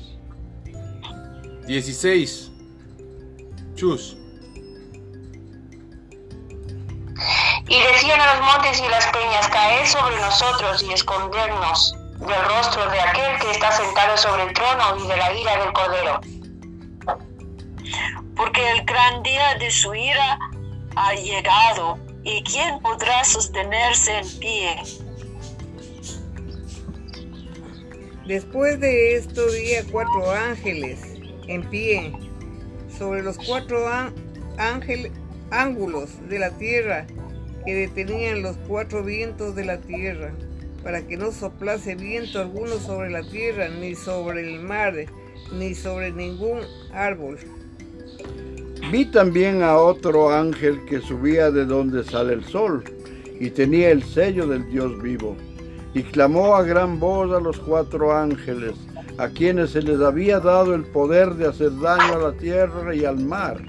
16. 1.68 2.52
Chus. 3.76 4.18
Y 7.70 7.80
decían 7.94 8.20
a 8.20 8.36
los 8.36 8.46
montes 8.46 8.84
y 8.86 8.90
las 8.90 9.08
peñas, 9.08 9.48
caed 9.48 9.86
sobre 9.86 10.18
nosotros 10.18 10.84
y 10.84 10.92
escondernos 10.92 11.96
del 12.22 12.46
rostro 12.46 12.90
de 12.90 13.00
aquel 13.00 13.40
que 13.40 13.52
está 13.52 13.72
sentado 13.72 14.16
sobre 14.18 14.44
el 14.44 14.54
trono 14.54 14.98
y 15.04 15.08
de 15.08 15.18
la 15.18 15.34
ira 15.34 15.58
del 15.64 15.74
cordero. 15.74 16.22
porque 18.36 18.62
el 18.72 18.86
gran 18.86 19.22
día 19.22 19.56
de 19.60 19.70
su 19.70 19.94
ira 19.94 20.40
ha 20.96 21.14
llegado, 21.14 22.00
y 22.24 22.42
quién 22.44 22.80
podrá 22.80 23.24
sostenerse 23.24 24.18
en 24.18 24.40
pie. 24.40 24.76
Después 28.26 28.80
de 28.80 29.16
esto 29.16 29.42
vi 29.52 29.76
a 29.76 29.84
cuatro 29.92 30.32
ángeles 30.32 31.00
en 31.48 31.70
pie 31.70 32.14
sobre 32.98 33.22
los 33.22 33.38
cuatro 33.38 33.88
ángel- 34.58 35.12
ángulos 35.52 36.10
de 36.30 36.40
la 36.40 36.52
tierra 36.52 37.06
que 37.66 37.74
detenían 37.76 38.42
los 38.42 38.56
cuatro 38.68 39.04
vientos 39.04 39.56
de 39.56 39.66
la 39.66 39.78
tierra 39.82 40.32
para 40.84 41.06
que 41.06 41.18
no 41.18 41.32
soplase 41.32 41.96
viento 41.96 42.40
alguno 42.40 42.78
sobre 42.78 43.10
la 43.10 43.24
tierra 43.24 43.70
ni 43.70 43.96
sobre 43.96 44.42
el 44.42 44.60
mar 44.62 44.94
ni 45.52 45.76
sobre 45.76 46.12
ningún 46.12 46.60
árbol. 46.94 47.38
Vi 48.92 49.06
también 49.06 49.64
a 49.64 49.78
otro 49.78 50.34
ángel 50.34 50.84
que 50.86 51.00
subía 51.02 51.52
de 51.52 51.66
donde 51.66 52.04
sale 52.04 52.34
el 52.34 52.44
sol 52.44 52.84
y 53.40 53.50
tenía 53.50 53.90
el 53.90 54.04
sello 54.04 54.48
del 54.48 54.70
Dios 54.70 55.02
vivo. 55.02 55.36
Y 55.94 56.04
clamó 56.04 56.56
a 56.56 56.64
gran 56.64 57.00
voz 57.00 57.36
a 57.36 57.42
los 57.42 57.60
cuatro 57.60 58.16
ángeles, 58.16 58.74
a 59.18 59.28
quienes 59.28 59.72
se 59.72 59.82
les 59.82 60.00
había 60.00 60.40
dado 60.40 60.74
el 60.74 60.84
poder 60.84 61.36
de 61.36 61.48
hacer 61.48 61.78
daño 61.80 62.14
a 62.14 62.32
la 62.32 62.34
tierra 62.34 62.96
y 62.96 63.04
al 63.04 63.18
mar. 63.18 63.62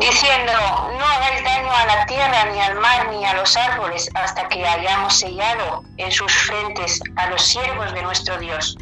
Diciendo, 0.00 0.52
no 0.98 1.04
hagáis 1.04 1.44
daño 1.44 1.72
a 1.72 1.86
la 1.86 2.06
tierra, 2.06 2.44
ni 2.52 2.60
al 2.60 2.80
mar, 2.80 3.08
ni 3.10 3.24
a 3.24 3.34
los 3.34 3.56
árboles, 3.56 4.10
hasta 4.14 4.48
que 4.48 4.66
hayamos 4.66 5.14
sellado 5.14 5.84
en 5.96 6.10
sus 6.10 6.32
frentes 6.32 7.00
a 7.16 7.30
los 7.30 7.42
siervos 7.42 7.92
de 7.92 8.02
nuestro 8.02 8.38
Dios. 8.38 8.76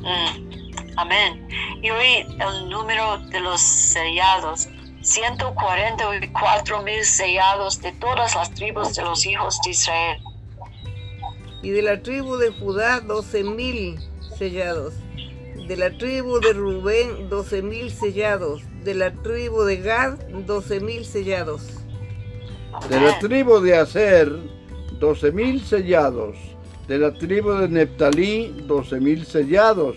Mm, 0.00 0.52
Amén. 0.96 1.48
Y 1.82 1.90
oí 1.90 2.26
el 2.38 2.68
número 2.68 3.18
de 3.18 3.40
los 3.40 3.60
sellados. 3.60 4.68
144 5.00 6.82
mil 6.82 7.04
sellados 7.04 7.80
de 7.80 7.92
todas 7.92 8.36
las 8.36 8.54
tribus 8.54 8.94
de 8.94 9.02
los 9.02 9.26
hijos 9.26 9.58
de 9.64 9.70
Israel. 9.70 10.22
Y 11.62 11.70
de 11.70 11.82
la 11.82 12.00
tribu 12.00 12.36
de 12.36 12.50
Judá 12.50 13.00
doce 13.00 13.42
mil 13.42 13.98
sellados. 14.38 14.94
De 15.66 15.76
la 15.76 15.96
tribu 15.96 16.38
de 16.40 16.52
Rubén 16.52 17.28
doce 17.28 17.62
mil 17.62 17.90
sellados. 17.90 18.62
De 18.84 18.94
la 18.94 19.12
tribu 19.22 19.62
de 19.64 19.76
Gad 19.76 20.18
doce 20.46 20.80
mil 20.80 21.04
sellados. 21.04 21.62
De 22.88 22.98
la 23.00 23.18
tribu 23.20 23.60
de 23.60 23.76
Aser, 23.76 24.28
doce 24.98 25.30
mil 25.30 25.64
sellados. 25.64 26.36
De 26.88 26.98
la 26.98 27.12
tribu 27.14 27.52
de 27.52 27.68
Neptalí, 27.68 28.64
doce 28.66 28.98
mil 28.98 29.24
sellados. 29.24 29.96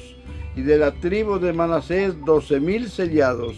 Y 0.55 0.61
de 0.61 0.77
la 0.77 0.91
tribu 0.99 1.39
de 1.39 1.51
Manasés, 1.51 2.13
doce 2.25 2.59
mil 2.59 2.89
sellados. 2.89 3.55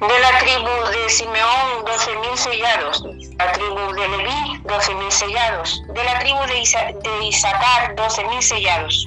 De 0.00 0.18
la 0.20 0.38
tribu 0.40 0.68
de 0.90 1.08
Simeón, 1.08 1.84
doce 1.86 2.10
mil 2.18 2.36
sellados. 2.36 3.04
La 3.38 3.52
tribu 3.52 3.92
de 3.94 4.08
Leví, 4.08 4.62
doce 4.68 4.94
mil 4.96 5.12
sellados. 5.12 5.80
De 5.94 6.02
la 6.04 6.18
tribu 6.18 6.38
de, 6.48 6.60
Isa- 6.60 6.92
de 6.92 7.26
Isaacar, 7.26 7.94
doce 7.94 8.24
mil 8.26 8.42
sellados. 8.42 9.06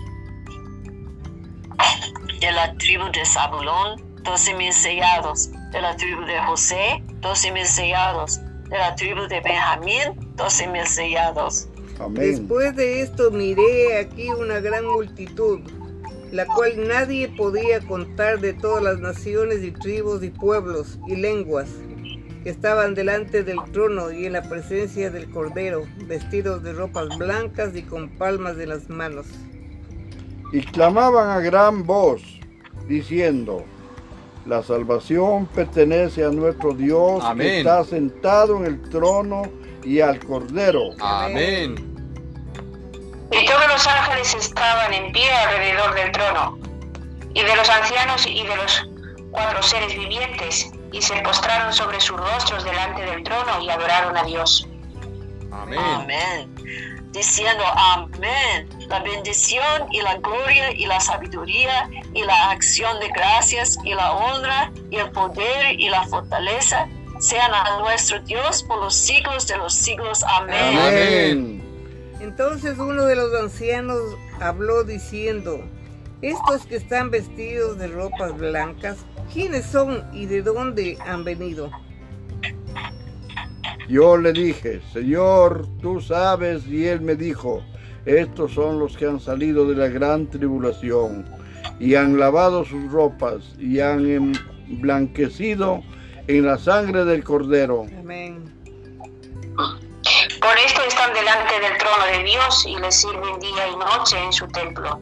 De 2.39 2.51
la 2.51 2.73
tribu 2.78 3.06
de 3.12 3.25
Zabulón, 3.25 4.01
12 4.26 4.54
mil 4.56 4.74
sellados. 4.74 5.52
De 5.72 5.82
la 5.82 5.96
tribu 5.96 6.22
de 6.26 6.40
José, 6.48 7.04
12 7.22 7.52
mil 7.52 7.66
sellados. 7.66 8.40
De 8.70 8.78
la 8.78 8.96
tribu 8.96 9.22
de 9.28 9.40
Benjamín, 9.42 10.34
12 10.36 10.68
mil 10.68 10.86
sellados. 10.86 11.68
Amén. 12.00 12.16
Después 12.16 12.76
de 12.76 13.02
esto 13.02 13.32
miré 13.32 13.98
aquí 14.00 14.30
una 14.30 14.60
gran 14.60 14.86
multitud, 14.86 15.60
la 16.32 16.46
cual 16.46 16.88
nadie 16.88 17.30
podía 17.30 17.80
contar 17.82 18.40
de 18.40 18.54
todas 18.54 18.84
las 18.84 19.00
naciones 19.00 19.64
y 19.64 19.72
tribus 19.72 20.24
y 20.24 20.30
pueblos 20.30 21.00
y 21.08 21.16
lenguas 21.16 21.70
que 22.44 22.50
estaban 22.50 22.94
delante 22.94 23.44
del 23.44 23.58
trono 23.72 24.12
y 24.12 24.26
en 24.26 24.34
la 24.34 24.44
presencia 24.44 25.10
del 25.10 25.30
Cordero, 25.32 25.84
vestidos 26.06 26.62
de 26.64 26.74
ropas 26.74 27.18
blancas 27.18 27.76
y 27.76 27.82
con 27.82 28.10
palmas 28.18 28.56
de 28.58 28.68
las 28.68 28.90
manos. 28.90 29.26
y 30.54 30.62
clamaban 30.62 31.30
a 31.30 31.40
gran 31.40 31.86
voz, 31.86 32.22
diciendo, 32.88 33.66
la 34.45 34.62
salvación 34.62 35.47
pertenece 35.47 36.23
a 36.23 36.29
nuestro 36.29 36.71
Dios 36.73 37.23
que 37.23 37.29
Amén. 37.29 37.53
está 37.58 37.84
sentado 37.84 38.58
en 38.58 38.65
el 38.65 38.89
trono 38.89 39.43
y 39.84 40.01
al 40.01 40.19
Cordero. 40.23 40.91
Amén. 40.99 41.75
Y 43.31 43.45
todos 43.45 43.67
los 43.67 43.88
ángeles 43.88 44.36
estaban 44.36 44.93
en 44.93 45.12
pie 45.12 45.29
alrededor 45.31 45.95
del 45.95 46.12
trono, 46.12 46.60
y 47.34 47.41
de 47.41 47.55
los 47.55 47.69
ancianos 47.69 48.25
y 48.27 48.43
de 48.43 48.55
los 48.55 48.88
cuatro 49.31 49.62
seres 49.63 49.95
vivientes, 49.95 50.71
y 50.91 51.01
se 51.01 51.15
postraron 51.21 51.73
sobre 51.73 51.99
sus 51.99 52.17
rostros 52.17 52.63
delante 52.63 53.01
del 53.01 53.23
trono 53.23 53.62
y 53.62 53.69
adoraron 53.69 54.15
a 54.15 54.23
Dios. 54.23 54.67
Amén. 55.51 55.79
Amén. 55.79 56.55
Diciendo 57.12 57.63
amén. 57.75 58.69
La 58.89 59.00
bendición 59.00 59.88
y 59.91 60.02
la 60.02 60.17
gloria 60.17 60.71
y 60.71 60.86
la 60.86 61.00
sabiduría 61.00 61.89
y 62.13 62.24
la 62.24 62.52
acción 62.52 63.00
de 63.00 63.08
gracias 63.10 63.78
y 63.84 63.93
la 63.93 64.12
honra 64.12 64.71
y 64.91 64.98
el 64.98 65.10
poder 65.12 65.80
y 65.80 65.89
la 65.89 66.04
fortaleza 66.08 66.88
sean 67.19 67.52
a 67.54 67.80
nuestro 67.80 68.19
Dios 68.21 68.63
por 68.63 68.80
los 68.80 68.95
siglos 68.95 69.48
de 69.48 69.58
los 69.58 69.74
siglos. 69.74 70.24
Amén. 70.24 70.78
Amén. 70.78 71.63
Entonces 72.19 72.78
uno 72.78 73.06
de 73.06 73.15
los 73.15 73.34
ancianos 73.34 74.02
habló 74.39 74.84
diciendo, 74.84 75.60
estos 76.21 76.65
que 76.65 76.76
están 76.76 77.12
vestidos 77.12 77.78
de 77.78 77.88
ropas 77.88 78.38
blancas, 78.38 78.98
¿quiénes 79.34 79.65
son 79.65 80.04
y 80.13 80.26
de 80.26 80.41
dónde 80.41 80.98
han 81.06 81.24
venido? 81.24 81.71
Yo 83.88 84.17
le 84.17 84.34
dije, 84.34 84.82
Señor, 84.91 85.67
tú 85.82 86.02
sabes, 86.02 86.65
y 86.67 86.88
él 86.88 87.02
me 87.02 87.15
dijo, 87.15 87.63
estos 88.06 88.54
son 88.54 88.80
los 88.80 88.96
que 88.98 89.06
han 89.06 89.20
salido 89.20 89.68
de 89.68 89.76
la 89.76 89.88
gran 89.88 90.28
tribulación 90.28 91.26
y 91.80 91.96
han 91.96 92.20
lavado 92.20 92.63
sus 92.63 92.91
ropas 92.91 93.44
y 93.60 93.80
han 93.80 94.06
emblanquecido 94.70 95.82
en 96.28 96.46
la 96.46 96.58
sangre 96.58 97.06
del 97.06 97.24
cordero. 97.24 97.86
Amén. 98.00 98.54
Por 99.56 100.58
esto 100.60 100.82
están 100.88 101.13
delante 101.13 101.60
del 101.60 101.78
trono 101.78 102.06
de 102.06 102.24
Dios 102.24 102.65
y 102.68 102.78
le 102.78 102.91
sirven 102.91 103.39
día 103.39 103.68
y 103.68 103.76
noche 103.78 104.18
en 104.24 104.32
su 104.32 104.48
templo. 104.50 105.00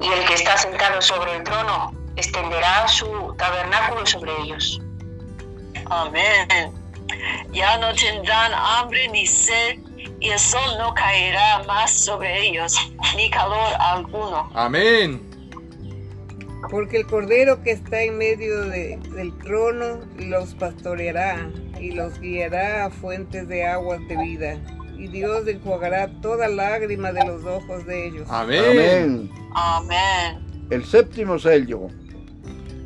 Y 0.00 0.06
el 0.06 0.24
que 0.26 0.34
está 0.34 0.56
sentado 0.56 1.00
sobre 1.02 1.36
el 1.36 1.44
trono 1.44 1.92
extenderá 2.16 2.88
su 2.88 3.34
tabernáculo 3.36 4.06
sobre 4.06 4.32
ellos. 4.42 4.80
Amén. 5.86 6.72
Ya 7.52 7.76
no 7.78 7.94
tendrán 7.94 8.52
hambre 8.54 9.08
ni 9.08 9.26
sed, 9.26 9.78
y 10.22 10.28
el 10.30 10.38
sol 10.38 10.60
no 10.78 10.94
caerá 10.94 11.62
más 11.66 11.90
sobre 11.90 12.46
ellos, 12.48 12.74
ni 13.16 13.28
calor 13.30 13.72
alguno. 13.80 14.48
Amén. 14.54 15.20
Porque 16.70 16.98
el 16.98 17.06
cordero 17.06 17.62
que 17.62 17.72
está 17.72 18.02
en 18.02 18.16
medio 18.18 18.62
de- 18.62 18.96
del 19.14 19.36
trono 19.38 20.00
los 20.18 20.54
pastoreará 20.54 21.50
y 21.80 21.90
los 21.90 22.20
guiará 22.20 22.86
a 22.86 22.90
fuentes 22.90 23.48
de 23.48 23.64
aguas 23.66 24.00
de 24.08 24.16
vida. 24.16 24.58
Y 24.96 25.08
Dios 25.08 25.46
enjuagará 25.48 26.08
toda 26.20 26.46
lágrima 26.46 27.12
de 27.12 27.24
los 27.26 27.44
ojos 27.44 27.84
de 27.86 28.06
ellos. 28.06 28.28
Amén. 28.30 28.62
Amén. 28.70 29.30
Amén. 29.54 30.66
El 30.70 30.84
séptimo 30.84 31.38
sello. 31.38 31.88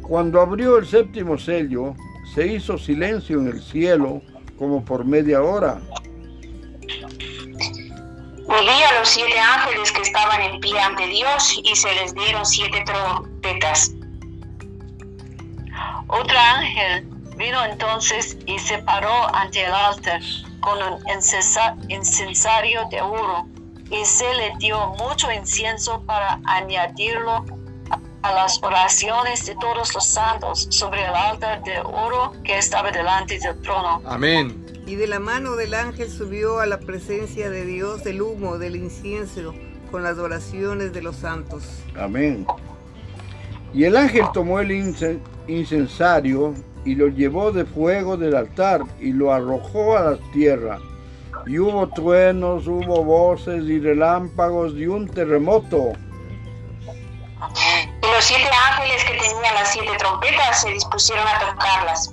Cuando 0.00 0.40
abrió 0.40 0.78
el 0.78 0.86
séptimo 0.86 1.36
sello, 1.36 1.94
se 2.34 2.46
hizo 2.46 2.78
silencio 2.78 3.38
en 3.40 3.48
el 3.48 3.62
cielo 3.62 4.22
como 4.58 4.82
por 4.84 5.04
media 5.04 5.42
hora. 5.42 5.78
Siete 9.16 9.40
ángeles 9.40 9.92
que 9.92 10.02
estaban 10.02 10.42
en 10.42 10.60
pie 10.60 10.78
ante 10.78 11.06
Dios 11.06 11.58
y 11.64 11.74
se 11.74 11.90
les 11.94 12.14
dieron 12.14 12.44
siete 12.44 12.84
trompetas. 12.84 13.92
Otro 16.08 16.38
ángel 16.38 17.06
vino 17.38 17.64
entonces 17.64 18.36
y 18.44 18.58
se 18.58 18.76
paró 18.78 19.34
ante 19.34 19.64
el 19.64 19.72
altar 19.72 20.20
con 20.60 20.82
un 20.82 21.00
incensa- 21.08 21.74
incensario 21.88 22.86
de 22.90 23.00
oro 23.00 23.46
y 23.90 24.04
se 24.04 24.34
le 24.34 24.52
dio 24.58 24.88
mucho 24.98 25.32
incienso 25.32 26.02
para 26.02 26.38
añadirlo 26.44 27.42
a 28.20 28.32
las 28.32 28.62
oraciones 28.62 29.46
de 29.46 29.54
todos 29.54 29.94
los 29.94 30.04
santos 30.04 30.66
sobre 30.68 31.04
el 31.04 31.14
altar 31.14 31.62
de 31.62 31.80
oro 31.80 32.34
que 32.44 32.58
estaba 32.58 32.90
delante 32.90 33.38
del 33.38 33.58
trono. 33.62 34.02
Amén. 34.04 34.65
Y 34.86 34.94
de 34.94 35.06
la 35.08 35.18
mano 35.18 35.56
del 35.56 35.74
ángel 35.74 36.08
subió 36.10 36.60
a 36.60 36.66
la 36.66 36.78
presencia 36.78 37.50
de 37.50 37.64
Dios 37.66 38.06
el 38.06 38.22
humo 38.22 38.56
del 38.58 38.76
incienso 38.76 39.52
con 39.90 40.02
las 40.04 40.18
oraciones 40.18 40.92
de 40.92 41.02
los 41.02 41.16
santos. 41.16 41.64
Amén. 41.98 42.46
Y 43.74 43.84
el 43.84 43.96
ángel 43.96 44.24
tomó 44.32 44.60
el 44.60 44.70
incen- 44.70 45.20
incensario 45.48 46.54
y 46.84 46.94
lo 46.94 47.08
llevó 47.08 47.50
de 47.50 47.64
fuego 47.64 48.16
del 48.16 48.36
altar 48.36 48.82
y 49.00 49.12
lo 49.12 49.32
arrojó 49.32 49.96
a 49.98 50.12
la 50.12 50.18
tierra. 50.32 50.78
Y 51.46 51.58
hubo 51.58 51.88
truenos, 51.88 52.66
hubo 52.66 53.04
voces 53.04 53.64
y 53.64 53.80
relámpagos 53.80 54.72
y 54.74 54.86
un 54.86 55.08
terremoto. 55.08 55.92
Y 58.02 58.06
los 58.06 58.24
siete 58.24 58.48
ángeles 58.70 59.04
que 59.04 59.12
tenían 59.18 59.54
las 59.54 59.72
siete 59.72 59.90
trompetas 59.98 60.62
se 60.62 60.70
dispusieron 60.70 61.26
a 61.26 61.38
tocarlas. 61.40 62.12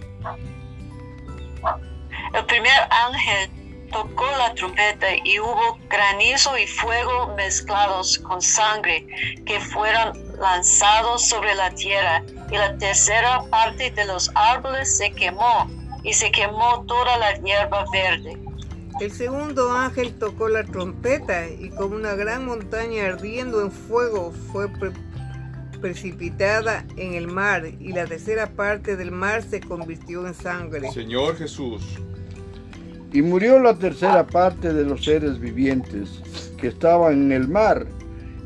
El 2.34 2.46
primer 2.46 2.72
ángel 2.89 3.50
tocó 3.91 4.26
la 4.38 4.54
trompeta 4.56 5.08
y 5.24 5.39
hubo 5.39 5.78
granizo 5.88 6.58
y 6.58 6.65
fuego 6.65 7.34
mezclados 7.36 8.17
con 8.19 8.41
sangre 8.41 9.06
que 9.46 9.60
fueron 9.60 10.17
lanzados 10.39 11.28
sobre 11.30 11.54
la 11.54 11.69
tierra 11.76 12.24
y 12.50 12.56
la 12.58 12.76
tercera 12.78 13.43
parte 13.52 13.91
de 13.91 14.06
los 14.06 14.32
árboles 14.34 14.98
se 14.98 15.12
quemó 15.12 15.69
y 16.04 16.13
se 16.13 16.32
quemó 16.32 16.84
toda 16.88 17.17
la 17.17 17.38
hierba 17.38 17.86
verde. 17.93 18.38
El 19.00 19.12
segundo 19.12 19.72
ángel 19.72 20.17
tocó 20.17 20.50
la 20.50 20.63
trompeta 20.63 21.48
y 21.48 21.69
como 21.69 21.96
una 21.96 22.15
gran 22.15 22.46
montaña 22.46 23.06
ardiendo 23.06 23.62
en 23.62 23.72
fuego 23.72 24.34
fue 24.52 24.69
pre- 24.69 24.91
precipitada 25.82 26.86
en 26.98 27.13
el 27.13 27.28
mar 27.28 27.65
y 27.65 27.91
la 27.91 28.06
tercera 28.06 28.48
parte 28.48 28.96
del 28.96 29.12
mar 29.12 29.43
se 29.43 29.60
convirtió 29.60 30.26
en 30.26 30.34
sangre. 30.34 30.91
Señor 30.91 31.38
Jesús. 31.38 31.84
Y 33.13 33.21
murió 33.21 33.60
la 33.60 33.76
tercera 33.76 34.26
parte 34.26 34.73
de 34.73 34.84
los 34.84 35.06
seres 35.06 35.39
vivientes 35.39 36.10
que 36.58 36.67
estaban 36.67 37.13
en 37.13 37.32
el 37.32 37.47
mar, 37.47 37.86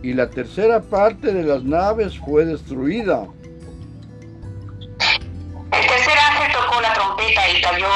y 0.03 0.13
la 0.13 0.29
tercera 0.29 0.81
parte 0.81 1.33
de 1.33 1.43
las 1.43 1.63
naves 1.63 2.19
fue 2.19 2.45
destruida. 2.45 3.25
El 5.71 5.87
tercer 5.87 6.17
ángel 6.17 6.51
tocó 6.53 6.81
la 6.81 6.93
trompeta 6.93 7.49
y 7.49 7.61
cayó 7.61 7.87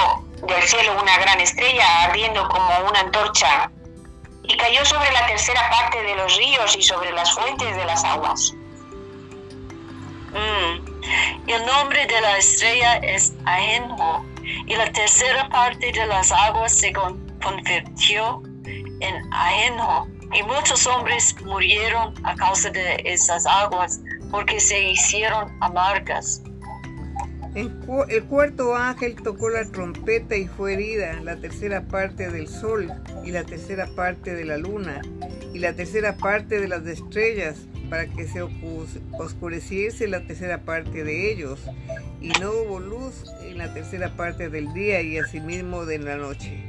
del 0.48 0.64
cielo 0.64 1.02
una 1.02 1.18
gran 1.20 1.40
estrella 1.40 2.04
ardiendo 2.04 2.48
como 2.48 2.90
una 2.90 3.02
antorcha. 3.02 3.70
Y 4.44 4.58
cayó 4.58 4.84
sobre 4.86 5.12
la 5.12 5.28
tercera 5.28 5.70
parte 5.70 6.02
de 6.02 6.16
los 6.16 6.38
ríos 6.38 6.76
y 6.78 6.82
sobre 6.82 7.12
las 7.12 7.32
fuentes 7.34 7.76
de 7.76 7.86
las 7.86 8.04
aguas. 8.04 8.54
Mm. 10.32 11.50
El 11.50 11.66
nombre 11.66 12.06
de 12.08 12.22
la 12.22 12.38
estrella 12.38 12.98
es 12.98 13.34
Ajenjo, 13.46 14.26
y 14.68 14.76
la 14.76 14.92
tercera 14.92 15.50
parte 15.50 15.92
de 15.92 16.06
las 16.08 16.32
aguas 16.32 16.74
se 16.74 16.92
con- 16.94 17.26
convirtió 17.44 18.42
en 18.66 19.34
Ajenjo. 19.34 20.08
Y 20.34 20.44
muchos 20.44 20.88
hombres 20.88 21.36
murieron 21.44 22.14
a 22.26 22.36
causa 22.36 22.70
de 22.70 23.02
esas 23.04 23.46
aguas, 23.46 24.00
porque 24.30 24.60
se 24.62 24.82
hicieron 24.92 25.52
amargas. 25.60 26.42
El, 27.54 27.70
el 28.08 28.24
cuarto 28.24 28.74
ángel 28.78 29.16
tocó 29.22 29.50
la 29.50 29.70
trompeta 29.70 30.38
y 30.38 30.48
fue 30.48 30.74
herida 30.74 31.16
la 31.22 31.36
tercera 31.36 31.82
parte 31.82 32.30
del 32.30 32.48
sol 32.48 32.94
y 33.26 33.32
la 33.32 33.44
tercera 33.44 33.88
parte 33.94 34.34
de 34.34 34.46
la 34.46 34.56
luna 34.58 35.02
y 35.54 35.60
la 35.60 35.74
tercera 35.74 36.16
parte 36.16 36.62
de 36.62 36.70
las 36.70 36.86
estrellas 36.88 37.58
para 37.92 38.08
que 38.08 38.26
se 38.26 38.42
oscureciese 39.20 40.08
la 40.08 40.22
tercera 40.22 40.60
parte 40.60 41.04
de 41.04 41.30
ellos 41.30 41.60
y 42.22 42.30
no 42.40 42.50
hubo 42.52 42.80
luz 42.80 43.26
en 43.44 43.58
la 43.58 43.74
tercera 43.74 44.16
parte 44.16 44.50
del 44.50 44.74
día 44.74 45.02
y 45.02 45.18
asimismo 45.18 45.86
de 45.86 46.00
la 46.00 46.16
noche. 46.16 46.64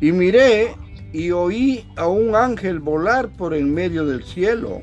Y 0.00 0.12
miré 0.12 0.72
y 1.12 1.32
oí 1.32 1.84
a 1.96 2.06
un 2.06 2.36
ángel 2.36 2.78
volar 2.78 3.28
por 3.30 3.54
en 3.54 3.74
medio 3.74 4.06
del 4.06 4.22
cielo, 4.22 4.82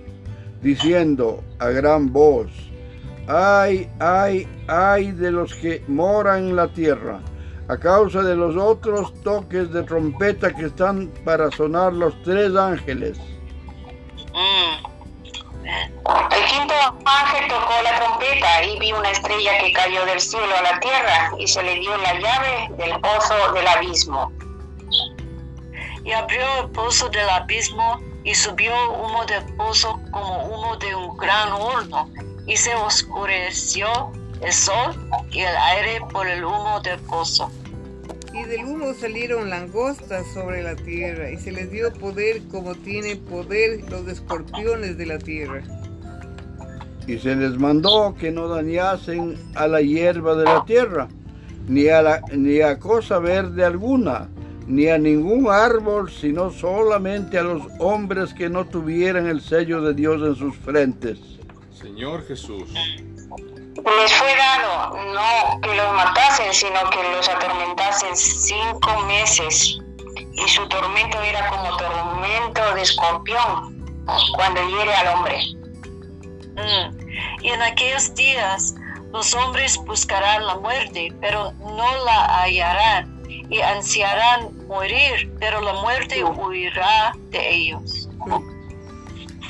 diciendo 0.62 1.41
a 1.60 1.69
gran 1.69 2.12
voz, 2.12 2.52
ay, 3.28 3.88
ay, 4.00 4.46
ay 4.67 5.13
de 5.13 5.32
los 5.32 5.56
que 5.56 5.82
moran 5.88 6.50
en 6.50 6.56
la 6.58 6.74
tierra, 6.74 7.22
a 7.69 7.78
causa 7.78 8.22
de 8.22 8.36
los 8.36 8.58
otros 8.58 9.13
toques 9.22 9.72
de 9.72 9.84
trompeta 9.84 10.54
que 10.54 10.65
están 10.65 11.10
para 11.24 11.50
sonar 11.52 11.93
los 11.93 12.22
tres 12.24 12.54
ángeles. 12.54 13.17
El 16.43 16.49
quinto 16.49 16.73
ángel 17.06 17.47
tocó 17.47 17.71
la 17.84 17.99
trompeta 17.99 18.63
y 18.65 18.77
vi 18.77 18.91
una 18.91 19.12
estrella 19.12 19.60
que 19.60 19.71
cayó 19.71 20.06
del 20.06 20.19
cielo 20.19 20.53
a 20.58 20.62
la 20.62 20.79
tierra 20.82 21.32
y 21.39 21.47
se 21.47 21.63
le 21.63 21.75
dio 21.75 21.95
la 21.95 22.19
llave 22.19 22.69
del 22.77 22.99
pozo 22.99 23.53
del 23.53 23.65
abismo. 23.65 24.29
Y 26.03 26.12
abrió 26.12 26.63
el 26.63 26.69
pozo 26.71 27.08
del 27.08 27.29
abismo 27.29 28.01
y 28.25 28.36
subió 28.36 28.73
humo 28.91 29.25
del 29.25 29.56
pozo 29.56 30.01
como 30.12 30.43
humo 30.47 30.75
de 30.77 30.93
un 30.93 31.15
gran 31.15 31.53
horno, 31.53 32.10
y 32.45 32.58
se 32.58 32.75
oscureció 32.75 34.12
el 34.41 34.51
sol 34.51 34.93
y 35.32 35.39
el 35.39 35.56
aire 35.56 36.01
por 36.12 36.27
el 36.27 36.43
humo 36.43 36.82
del 36.82 36.99
pozo. 37.01 37.49
Y 38.34 38.43
del 38.43 38.65
humo 38.65 38.93
salieron 38.99 39.49
langostas 39.49 40.25
sobre 40.34 40.62
la 40.62 40.75
tierra 40.75 41.29
y 41.29 41.38
se 41.38 41.53
les 41.53 41.71
dio 41.71 41.93
poder 41.93 42.41
como 42.51 42.75
tienen 42.75 43.23
poder 43.23 43.79
los 43.89 44.06
escorpiones 44.10 44.97
de 44.97 45.06
la 45.06 45.19
tierra. 45.19 45.63
Y 47.08 47.18
se 47.20 47.36
les 47.36 47.58
mandó 47.58 48.16
que 48.18 48.32
no 48.32 48.48
dañasen 48.48 49.38
a 49.56 49.68
la 49.68 49.82
hierba 49.82 50.36
de 50.36 50.46
la 50.46 50.63
tierra, 50.66 51.08
ni 51.68 51.88
a, 51.89 52.02
la, 52.02 52.22
ni 52.32 52.62
a 52.62 52.80
cosa 52.80 53.20
verde 53.20 53.66
alguna, 53.66 54.30
ni 54.68 54.88
a 54.88 54.98
ningún 54.98 55.50
árbol, 55.52 56.10
sino 56.10 56.50
solamente 56.50 57.38
a 57.38 57.44
los 57.44 57.63
hombres 57.80 58.34
que 58.34 58.50
no 58.50 58.66
tuvieran 58.66 59.28
el 59.28 59.42
sello 59.42 59.82
de 59.82 59.94
Dios 59.94 60.22
en 60.22 60.36
sus 60.36 60.56
frentes. 60.56 61.20
Señor 61.74 62.26
Jesús. 62.26 62.72
Les 62.74 64.13
fue 64.13 64.36
dado 64.38 64.96
no 65.13 65.60
que 65.62 65.76
los 65.76 65.94
matasen, 65.94 66.54
sino 66.54 66.89
que 66.89 67.04
los 67.16 67.28
atormentasen 67.28 68.16
cinco 68.16 69.02
meses. 69.08 69.80
Y 70.32 70.48
su 70.48 70.68
tormento 70.70 71.22
era 71.22 71.50
como 71.50 71.76
tormento 71.76 72.76
de 72.76 72.82
escorpión 72.82 73.84
cuando 74.36 74.62
hiere 74.70 74.94
al 74.94 75.18
hombre. 75.18 75.62
Mm. 76.56 77.44
Y 77.44 77.50
en 77.50 77.62
aquellos 77.62 78.13
días 78.16 78.76
los 79.12 79.34
hombres 79.36 79.78
buscarán 79.86 80.46
la 80.46 80.58
muerte, 80.58 81.13
pero 81.22 81.52
no 81.54 82.06
la 82.06 82.42
hallarán, 82.42 83.24
y 83.28 83.60
ansiarán 83.62 84.68
morir, 84.68 85.32
pero 85.39 85.62
la 85.62 85.74
muerte 85.82 86.24
huirá 86.24 87.13
de 87.30 87.54
ellos. 87.54 88.10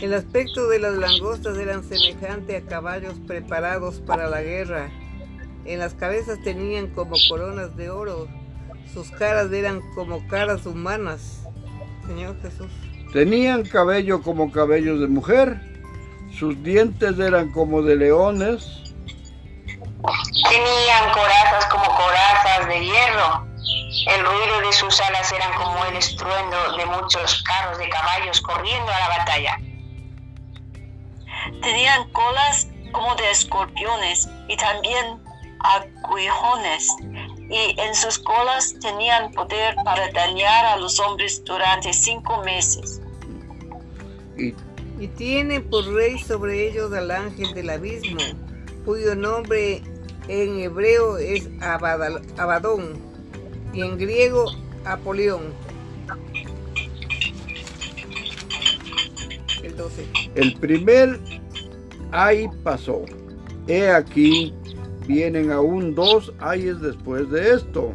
El 0.02 0.14
aspecto 0.14 0.68
de 0.68 0.80
las 0.80 0.96
langostas 0.96 1.58
eran 1.58 1.84
semejante 1.84 2.58
a 2.58 2.62
caballos 2.62 3.14
preparados 3.26 4.02
para 4.02 4.28
la 4.28 4.42
guerra. 4.42 4.90
En 5.64 5.80
las 5.80 5.94
cabezas 5.94 6.42
tenían 6.44 6.88
como 6.88 7.16
coronas 7.30 7.78
de 7.78 7.90
oro. 7.90 8.28
Sus 8.94 9.10
caras 9.12 9.50
eran 9.54 9.80
como 9.96 10.28
caras 10.28 10.66
humanas. 10.66 11.48
Señor 12.06 12.36
Jesús. 12.42 12.68
Tenían 13.14 13.64
cabello 13.64 14.22
como 14.22 14.52
cabellos 14.52 15.00
de 15.00 15.08
mujer. 15.08 15.73
Sus 16.38 16.62
dientes 16.64 17.20
eran 17.20 17.52
como 17.52 17.82
de 17.82 17.96
leones. 17.96 18.82
Tenían 20.50 21.12
corazas 21.14 21.66
como 21.68 21.86
corazas 21.86 22.68
de 22.68 22.84
hierro. 22.84 23.48
El 24.08 24.26
ruido 24.26 24.62
de 24.68 24.74
sus 24.74 25.00
alas 25.00 25.32
eran 25.32 25.54
como 25.54 25.86
el 25.86 25.96
estruendo 25.96 26.58
de 26.78 26.86
muchos 26.88 27.44
carros 27.44 27.78
de 27.78 27.88
caballos 27.88 28.42
corriendo 28.42 28.92
a 28.92 29.00
la 29.00 29.08
batalla. 29.20 29.58
Tenían 31.62 32.10
colas 32.12 32.68
como 32.92 33.16
de 33.16 33.30
escorpiones 33.30 34.28
y 34.48 34.58
también 34.58 35.22
aguijones, 35.60 36.88
y 37.50 37.80
en 37.80 37.96
sus 37.96 38.18
colas 38.20 38.76
tenían 38.82 39.32
poder 39.32 39.76
para 39.86 40.12
dañar 40.12 40.66
a 40.66 40.78
los 40.78 41.00
hombres 41.00 41.44
durante 41.46 41.94
cinco 41.94 42.42
meses. 42.44 43.02
Y 44.38 44.52
Y 45.00 45.08
tiene 45.08 45.60
por 45.60 45.86
rey 45.94 46.18
sobre 46.20 46.70
ellos 46.70 46.94
al 46.94 47.12
ángel 47.12 47.54
del 47.54 47.70
abismo, 47.70 48.22
cuyo 48.86 49.16
nombre 49.16 49.82
en 50.28 50.60
hebreo 50.60 51.18
es 51.18 51.50
Abadal- 51.60 52.22
Abadón 52.38 52.94
y 53.74 53.82
en 53.82 53.98
griego 53.98 54.46
Apolión. 54.86 55.42
El 59.64 59.76
12. 59.78 60.06
el 60.36 60.54
primer 60.60 61.20
ay 62.12 62.48
pasó. 62.64 63.04
He 63.68 63.90
aquí, 63.90 64.54
vienen 65.08 65.52
aún 65.52 65.96
dos 65.96 66.34
ayes 66.40 66.80
después 66.82 67.30
de 67.30 67.54
esto. 67.56 67.94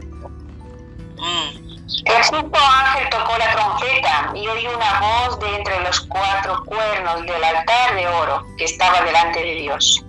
Mm. 1.17 1.58
El 1.89 2.23
quinto 2.23 2.59
ángel 2.59 3.09
tocó 3.11 3.39
la 3.39 3.51
trompeta 3.53 4.31
y 4.35 4.47
oí 4.47 4.67
una 4.67 5.01
voz 5.01 5.41
de 5.41 5.57
entre 5.57 5.81
los 5.81 6.01
cuatro 6.03 6.63
cuernos 6.67 7.23
del 7.23 7.43
altar 7.43 7.95
de 7.97 8.07
oro 8.07 8.45
que 8.59 8.65
estaba 8.65 9.01
delante 9.01 9.41
de 9.43 9.55
Dios. 9.55 10.05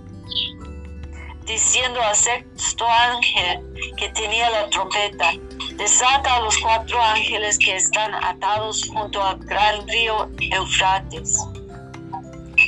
diciendo 1.46 2.00
al 2.00 2.14
sexto 2.14 2.84
ángel 2.86 3.94
que 3.96 4.08
tenía 4.10 4.50
la 4.50 4.70
trompeta, 4.70 5.32
desata 5.76 6.36
a 6.36 6.40
los 6.42 6.56
cuatro 6.58 7.02
ángeles 7.02 7.58
que 7.58 7.74
están 7.76 8.14
atados 8.14 8.86
junto 8.88 9.22
al 9.22 9.38
gran 9.38 9.88
río 9.88 10.28
Eufrates. 10.38 11.38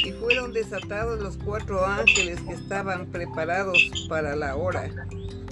Y 0.05 0.11
fueron 0.13 0.53
desatados 0.53 1.21
los 1.21 1.37
cuatro 1.45 1.87
ángeles 1.87 2.41
que 2.41 2.55
estaban 2.55 3.07
preparados 3.13 3.79
para 4.09 4.35
la 4.35 4.57
hora, 4.57 4.91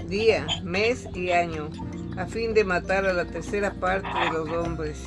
día, 0.07 0.47
mes 0.65 1.07
y 1.15 1.31
año, 1.31 1.71
a 2.17 2.27
fin 2.27 2.55
de 2.55 2.65
matar 2.65 3.07
a 3.07 3.13
la 3.13 3.25
tercera 3.25 3.73
parte 3.73 4.09
de 4.09 4.33
los 4.33 4.49
hombres. 4.49 4.99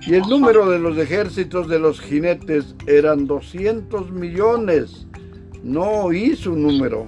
Y 0.00 0.14
el 0.14 0.22
número 0.22 0.68
de 0.70 0.78
los 0.78 0.96
ejércitos 0.96 1.68
de 1.68 1.78
los 1.78 2.00
jinetes 2.00 2.74
eran 2.86 3.26
200 3.26 4.10
millones. 4.10 5.06
No 5.62 5.82
oí 5.82 6.34
su 6.34 6.56
número. 6.56 7.06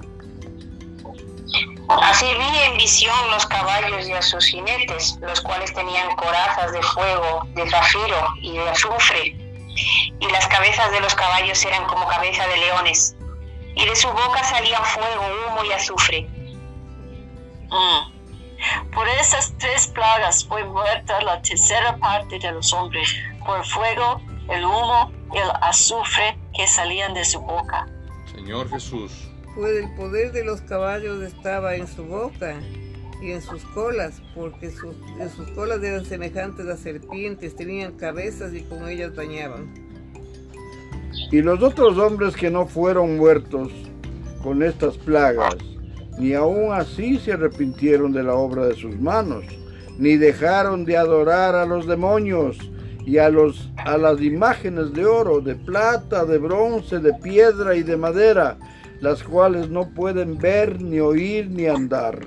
Así 1.88 2.26
vi 2.26 2.58
en 2.70 2.76
visión 2.76 3.14
los 3.30 3.46
caballos 3.46 4.08
y 4.08 4.12
a 4.12 4.22
sus 4.22 4.44
jinetes, 4.44 5.18
los 5.22 5.40
cuales 5.40 5.72
tenían 5.72 6.14
corazas 6.16 6.72
de 6.72 6.82
fuego, 6.82 7.48
de 7.54 7.68
zafiro 7.68 8.34
y 8.42 8.52
de 8.52 8.68
azufre. 8.68 9.36
Y 10.20 10.30
las 10.30 10.46
cabezas 10.48 10.92
de 10.92 11.00
los 11.00 11.14
caballos 11.14 11.64
eran 11.64 11.84
como 11.86 12.06
cabeza 12.06 12.46
de 12.46 12.56
leones. 12.58 13.16
Y 13.74 13.86
de 13.86 13.96
su 13.96 14.08
boca 14.08 14.44
salían 14.44 14.84
fuego, 14.84 15.22
humo 15.48 15.64
y 15.64 15.72
azufre. 15.72 16.28
Mm. 17.70 18.19
Por 18.92 19.08
esas 19.08 19.54
tres 19.58 19.86
plagas 19.88 20.44
fue 20.46 20.64
muerta 20.64 21.22
la 21.22 21.40
tercera 21.42 21.96
parte 21.98 22.38
de 22.38 22.52
los 22.52 22.72
hombres, 22.72 23.08
por 23.44 23.58
el 23.58 23.64
fuego, 23.64 24.20
el 24.50 24.64
humo 24.64 25.12
y 25.32 25.38
el 25.38 25.50
azufre 25.62 26.36
que 26.54 26.66
salían 26.66 27.14
de 27.14 27.24
su 27.24 27.40
boca. 27.40 27.86
Señor 28.34 28.68
Jesús, 28.68 29.30
Pues 29.54 29.82
el 29.82 29.94
poder 29.94 30.32
de 30.32 30.44
los 30.44 30.60
caballos 30.62 31.22
estaba 31.22 31.74
en 31.74 31.86
su 31.86 32.04
boca 32.04 32.60
y 33.20 33.32
en 33.32 33.42
sus 33.42 33.62
colas, 33.66 34.22
porque 34.34 34.70
sus, 34.70 34.94
en 35.18 35.30
sus 35.30 35.50
colas 35.50 35.82
eran 35.82 36.04
semejantes 36.04 36.66
a 36.66 36.76
serpientes, 36.76 37.54
tenían 37.54 37.92
cabezas 37.92 38.54
y 38.54 38.62
con 38.62 38.88
ellas 38.88 39.14
dañaban. 39.14 39.72
Y 41.30 41.42
los 41.42 41.62
otros 41.62 41.98
hombres 41.98 42.34
que 42.34 42.50
no 42.50 42.66
fueron 42.66 43.16
muertos 43.18 43.70
con 44.42 44.62
estas 44.62 44.96
plagas, 44.96 45.56
ni 46.18 46.34
aun 46.34 46.72
así 46.72 47.18
se 47.18 47.32
arrepintieron 47.32 48.12
de 48.12 48.22
la 48.22 48.34
obra 48.34 48.66
de 48.66 48.74
sus 48.74 48.98
manos, 49.00 49.44
ni 49.98 50.16
dejaron 50.16 50.84
de 50.84 50.96
adorar 50.96 51.54
a 51.54 51.66
los 51.66 51.86
demonios 51.86 52.58
y 53.06 53.18
a, 53.18 53.28
los, 53.28 53.70
a 53.76 53.96
las 53.96 54.20
imágenes 54.20 54.92
de 54.92 55.06
oro, 55.06 55.40
de 55.40 55.54
plata, 55.54 56.24
de 56.24 56.38
bronce, 56.38 56.98
de 56.98 57.12
piedra 57.14 57.74
y 57.74 57.82
de 57.82 57.96
madera, 57.96 58.58
las 59.00 59.22
cuales 59.22 59.70
no 59.70 59.88
pueden 59.88 60.38
ver, 60.38 60.80
ni 60.80 61.00
oír, 61.00 61.48
ni 61.50 61.66
andar. 61.66 62.18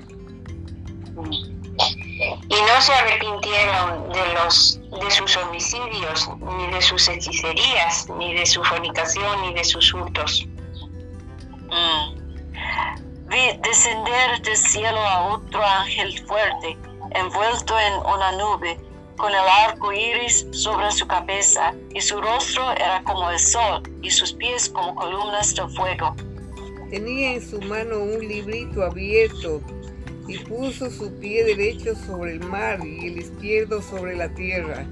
Y 2.50 2.56
no 2.56 2.82
se 2.82 2.94
arrepintieron 2.94 4.10
de 4.10 4.34
los 4.34 4.80
de 5.00 5.12
sus 5.12 5.38
homicidios, 5.38 6.30
ni 6.40 6.72
de 6.74 6.82
sus 6.82 7.08
hechicerías, 7.08 8.08
ni 8.18 8.34
de 8.36 8.46
su 8.46 8.64
fornicación, 8.64 9.42
ni 9.42 9.54
de 9.54 9.64
sus 9.64 9.94
hurtos. 9.94 10.48
Mm. 11.70 12.13
Vi 13.34 13.58
descender 13.68 14.44
del 14.44 14.56
cielo 14.56 15.00
a 15.00 15.34
otro 15.34 15.60
ángel 15.64 16.20
fuerte, 16.28 16.78
envuelto 17.16 17.74
en 17.80 17.94
una 18.06 18.32
nube, 18.34 18.78
con 19.18 19.32
el 19.32 19.48
arco 19.66 19.92
iris 19.92 20.46
sobre 20.52 20.92
su 20.92 21.08
cabeza, 21.08 21.74
y 21.96 22.00
su 22.00 22.22
rostro 22.22 22.72
era 22.74 23.02
como 23.06 23.32
el 23.32 23.40
sol, 23.40 23.82
y 24.04 24.12
sus 24.12 24.34
pies 24.34 24.70
como 24.70 24.94
columnas 24.94 25.56
de 25.56 25.68
fuego. 25.70 26.16
Tenía 26.92 27.34
en 27.34 27.42
su 27.42 27.60
mano 27.62 28.04
un 28.04 28.20
librito 28.20 28.84
abierto 28.84 29.62
y 30.28 30.38
puso 30.38 30.92
su 30.92 31.12
pie 31.20 31.44
derecho 31.44 31.96
sobre 31.96 32.34
el 32.34 32.40
mar 32.42 32.86
y 32.86 33.08
el 33.08 33.18
izquierdo 33.18 33.82
sobre 33.82 34.16
la 34.16 34.30
tierra. 34.30 34.86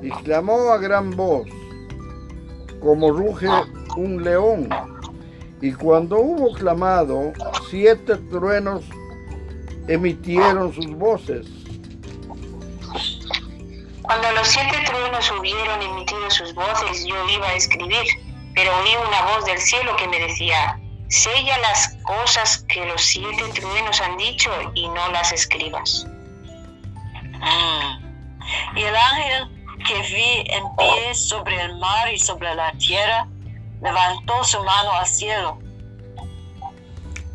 Y 0.00 0.08
clamó 0.22 0.72
a 0.72 0.78
gran 0.78 1.10
voz, 1.10 1.46
como 2.80 3.10
ruge 3.10 3.46
un 3.94 4.24
león. 4.24 4.95
Y 5.60 5.72
cuando 5.72 6.18
hubo 6.18 6.52
clamado, 6.54 7.32
siete 7.70 8.16
truenos 8.30 8.84
emitieron 9.88 10.72
sus 10.74 10.90
voces. 10.94 11.46
Cuando 14.02 14.30
los 14.32 14.46
siete 14.46 14.76
truenos 14.84 15.32
hubieron 15.32 15.82
emitido 15.82 16.30
sus 16.30 16.54
voces, 16.54 17.04
yo 17.06 17.16
iba 17.28 17.48
a 17.48 17.54
escribir, 17.54 18.06
pero 18.54 18.70
oí 18.78 18.90
una 19.08 19.22
voz 19.34 19.44
del 19.46 19.58
cielo 19.58 19.96
que 19.96 20.06
me 20.08 20.20
decía, 20.20 20.78
sella 21.08 21.58
las 21.58 21.96
cosas 22.04 22.64
que 22.68 22.84
los 22.86 23.02
siete 23.02 23.42
truenos 23.54 24.00
han 24.00 24.16
dicho 24.16 24.50
y 24.74 24.88
no 24.88 25.10
las 25.10 25.32
escribas. 25.32 26.06
Mm. 27.40 28.78
Y 28.78 28.82
el 28.82 28.94
ángel 28.94 29.48
que 29.86 30.02
vi 30.02 30.44
en 30.52 30.76
pie 30.76 31.14
sobre 31.14 31.60
el 31.62 31.76
mar 31.78 32.12
y 32.12 32.18
sobre 32.18 32.54
la 32.54 32.72
tierra, 32.72 33.26
levantó 33.82 34.44
su 34.44 34.58
mano 34.58 34.92
al 34.92 35.06
cielo. 35.06 35.58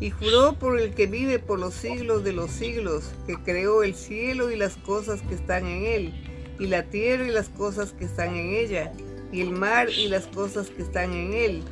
Y 0.00 0.10
juró 0.10 0.54
por 0.54 0.80
el 0.80 0.94
que 0.94 1.06
vive 1.06 1.38
por 1.38 1.60
los 1.60 1.74
siglos 1.74 2.24
de 2.24 2.32
los 2.32 2.50
siglos, 2.50 3.12
que 3.26 3.36
creó 3.36 3.82
el 3.82 3.94
cielo 3.94 4.50
y 4.50 4.56
las 4.56 4.76
cosas 4.76 5.22
que 5.22 5.34
están 5.34 5.66
en 5.66 5.84
él, 5.84 6.54
y 6.58 6.66
la 6.66 6.82
tierra 6.84 7.24
y 7.24 7.30
las 7.30 7.48
cosas 7.48 7.92
que 7.92 8.04
están 8.04 8.34
en 8.34 8.54
ella, 8.54 8.92
y 9.30 9.40
el 9.40 9.52
mar 9.52 9.88
y 9.90 10.08
las 10.08 10.26
cosas 10.26 10.70
que 10.70 10.82
están 10.82 11.12
en 11.12 11.32
él, 11.32 11.62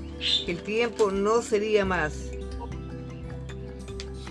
que 0.46 0.52
el 0.52 0.62
tiempo 0.62 1.10
no 1.10 1.42
sería 1.42 1.84
más. 1.84 2.30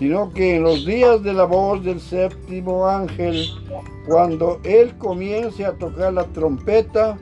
sino 0.00 0.32
que 0.32 0.56
en 0.56 0.62
los 0.62 0.86
días 0.86 1.22
de 1.22 1.34
la 1.34 1.44
voz 1.44 1.84
del 1.84 2.00
séptimo 2.00 2.88
ángel, 2.88 3.46
cuando 4.08 4.58
él 4.64 4.96
comience 4.96 5.62
a 5.62 5.74
tocar 5.74 6.14
la 6.14 6.24
trompeta, 6.24 7.18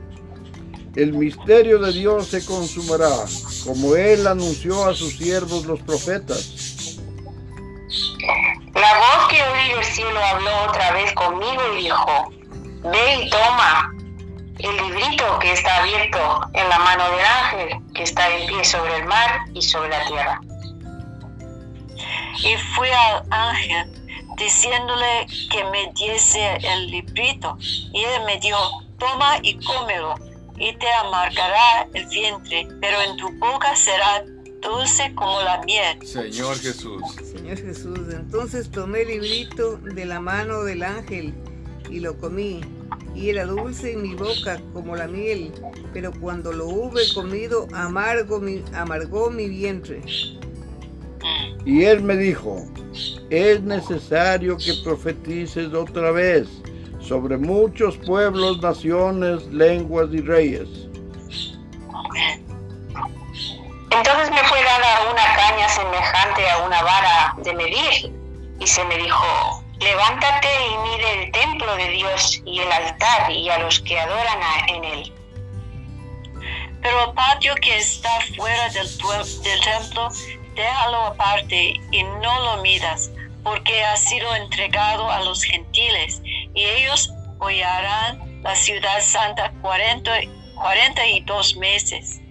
el 1.01 1.13
misterio 1.13 1.79
de 1.79 1.93
Dios 1.93 2.27
se 2.27 2.45
consumará, 2.45 3.09
como 3.65 3.95
él 3.95 4.27
anunció 4.27 4.85
a 4.85 4.93
sus 4.93 5.15
siervos 5.17 5.65
los 5.65 5.79
profetas. 5.81 6.97
La 8.73 8.97
voz 8.97 9.29
que 9.29 9.41
oí 9.41 9.75
del 9.75 9.83
cielo 9.85 10.19
habló 10.21 10.51
otra 10.67 10.91
vez 10.91 11.13
conmigo 11.13 11.61
y 11.73 11.83
dijo, 11.83 12.33
ve 12.83 13.23
y 13.23 13.29
toma 13.29 13.93
el 14.57 14.75
librito 14.75 15.39
que 15.39 15.53
está 15.53 15.77
abierto 15.77 16.41
en 16.53 16.67
la 16.67 16.79
mano 16.79 17.03
del 17.11 17.25
ángel 17.25 17.93
que 17.93 18.03
está 18.03 18.35
en 18.35 18.47
pie 18.47 18.63
sobre 18.65 18.97
el 18.97 19.05
mar 19.05 19.39
y 19.53 19.61
sobre 19.61 19.89
la 19.89 20.05
tierra. 20.05 20.41
Y 22.43 22.55
fui 22.75 22.89
al 22.89 23.23
ángel 23.31 23.99
diciéndole 24.37 25.27
que 25.49 25.63
me 25.65 25.91
diese 25.95 26.57
el 26.57 26.91
librito. 26.91 27.57
Y 27.59 28.03
él 28.03 28.23
me 28.25 28.37
dijo, 28.39 28.83
toma 28.97 29.37
y 29.41 29.57
cómelo. 29.63 30.28
Y 30.59 30.75
te 30.75 30.91
amargará 31.03 31.87
el 31.93 32.05
vientre, 32.07 32.67
pero 32.81 33.01
en 33.01 33.17
tu 33.17 33.31
boca 33.39 33.75
será 33.75 34.25
dulce 34.61 35.13
como 35.15 35.41
la 35.41 35.61
miel. 35.63 36.05
Señor 36.05 36.57
Jesús. 36.59 37.01
Señor 37.23 37.57
Jesús, 37.57 37.99
entonces 38.11 38.69
tomé 38.69 39.03
el 39.03 39.07
librito 39.07 39.77
de 39.77 40.05
la 40.05 40.19
mano 40.19 40.63
del 40.63 40.83
ángel 40.83 41.33
y 41.89 42.01
lo 42.01 42.17
comí, 42.17 42.61
y 43.15 43.29
era 43.29 43.45
dulce 43.45 43.93
en 43.93 44.01
mi 44.01 44.15
boca 44.15 44.61
como 44.73 44.95
la 44.95 45.07
miel, 45.07 45.53
pero 45.93 46.11
cuando 46.19 46.51
lo 46.51 46.67
hube 46.67 47.01
comido 47.13 47.67
amargo 47.73 48.39
mi, 48.39 48.63
amargó 48.73 49.29
mi 49.29 49.47
vientre. 49.47 50.01
Y 51.65 51.83
él 51.83 52.01
me 52.03 52.15
dijo, 52.15 52.65
es 53.29 53.61
necesario 53.61 54.57
que 54.57 54.73
profetices 54.83 55.73
otra 55.73 56.11
vez 56.11 56.47
sobre 56.99 57.37
muchos 57.37 57.97
pueblos, 57.97 58.61
naciones, 58.61 59.45
lenguas 59.47 60.07
y 60.11 60.21
reyes. 60.21 60.67
Entonces 63.91 64.31
me 64.31 64.43
fue 64.43 64.63
dada 64.63 65.11
una 65.11 65.35
caña 65.35 65.67
semejante 65.69 66.49
a 66.49 66.57
una 66.65 66.81
vara 66.83 67.35
de 67.43 67.53
medir, 67.53 68.13
y 68.59 68.67
se 68.67 68.83
me 68.85 68.97
dijo, 68.97 69.63
levántate 69.79 70.47
y 70.47 70.77
mide 70.89 71.23
el 71.23 71.31
templo 71.31 71.75
de 71.75 71.89
Dios 71.89 72.41
y 72.45 72.59
el 72.59 72.71
altar 72.71 73.31
y 73.31 73.49
a 73.49 73.57
los 73.59 73.79
que 73.79 73.99
adoran 73.99 74.39
a- 74.43 74.65
en 74.67 74.83
él. 74.83 75.13
Pero 76.81 77.05
el 77.09 77.13
patio 77.13 77.55
que 77.55 77.77
está 77.77 78.09
fuera 78.37 78.69
del, 78.69 78.87
del 79.43 79.59
templo, 79.61 80.09
déjalo 80.55 80.97
aparte 81.07 81.73
y 81.91 82.03
no 82.03 82.39
lo 82.55 82.61
midas, 82.61 83.11
porque 83.43 83.83
ha 83.83 83.97
sido 83.97 84.33
entregado 84.35 85.09
a 85.09 85.21
los 85.23 85.43
gentiles, 85.43 86.21
y 86.53 86.63
ellos 86.63 87.11
hollarán 87.39 88.41
la 88.43 88.55
ciudad 88.55 88.99
santa 89.01 89.51
cuarenta, 89.61 90.11
cuarenta 90.55 91.07
y 91.07 91.21
dos 91.21 91.55
meses. 91.57 92.21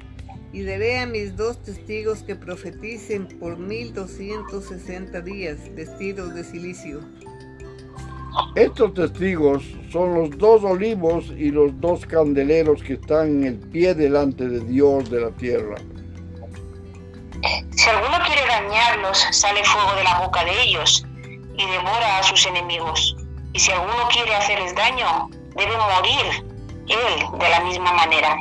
Y 0.53 0.63
daré 0.63 1.01
a 1.01 1.07
mis 1.07 1.37
dos 1.37 1.63
testigos 1.63 2.23
que 2.23 2.35
profeticen 2.35 3.29
por 3.39 3.59
mil 3.59 3.93
doscientos 3.93 4.69
sesenta 4.69 5.21
días, 5.21 5.59
vestidos 5.75 6.35
de 6.35 6.43
silicio. 6.43 7.01
Estos 8.55 8.95
testigos 8.95 9.63
son 9.91 10.15
los 10.15 10.39
dos 10.39 10.65
olivos 10.65 11.27
y 11.37 11.51
los 11.51 11.79
dos 11.81 12.07
candeleros 12.07 12.83
que 12.83 12.95
están 12.95 13.43
en 13.43 13.45
el 13.45 13.59
pie 13.59 13.95
delante 13.95 14.49
de 14.49 14.61
Dios 14.61 15.11
de 15.11 15.21
la 15.21 15.31
tierra. 15.33 15.77
Si 17.71 17.89
alguno 17.89 18.17
quiere 18.27 18.47
dañarlos, 18.47 19.19
sale 19.33 19.63
fuego 19.65 19.95
de 19.97 20.05
la 20.05 20.21
boca 20.21 20.45
de 20.45 20.63
ellos 20.63 21.05
y 21.57 21.67
devora 21.67 22.19
a 22.19 22.23
sus 22.23 22.47
enemigos. 22.47 23.17
Y 23.59 23.61
si 23.61 23.73
alguno 23.73 24.07
quiere 24.13 24.37
hacerles 24.37 24.73
daño, 24.77 25.31
debe 25.57 25.77
morir 25.77 26.45
él 26.87 27.39
de 27.41 27.49
la 27.49 27.59
misma 27.65 27.93
manera. 27.93 28.37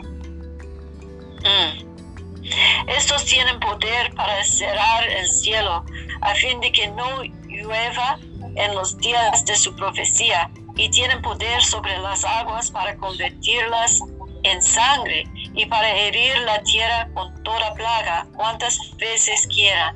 Mm. 1.41 2.87
Estos 2.87 3.25
tienen 3.25 3.59
poder 3.59 4.13
para 4.13 4.43
cerrar 4.43 5.07
el 5.09 5.27
cielo 5.27 5.83
a 6.21 6.35
fin 6.35 6.59
de 6.59 6.71
que 6.71 6.89
no 6.89 7.23
llueva 7.47 8.19
en 8.57 8.75
los 8.75 8.95
días 8.99 9.43
de 9.43 9.55
su 9.55 9.75
profecía 9.75 10.51
y 10.75 10.87
tienen 10.91 11.19
poder 11.23 11.63
sobre 11.63 11.97
las 11.97 12.23
aguas 12.23 12.69
para 12.69 12.95
convertirlas 12.97 13.99
en 14.43 14.61
sangre 14.61 15.23
y 15.55 15.65
para 15.65 15.95
herir 15.95 16.37
la 16.45 16.61
tierra 16.61 17.09
con 17.15 17.41
toda 17.41 17.73
plaga 17.73 18.27
cuantas 18.35 18.77
veces 18.97 19.47
quieran. 19.47 19.95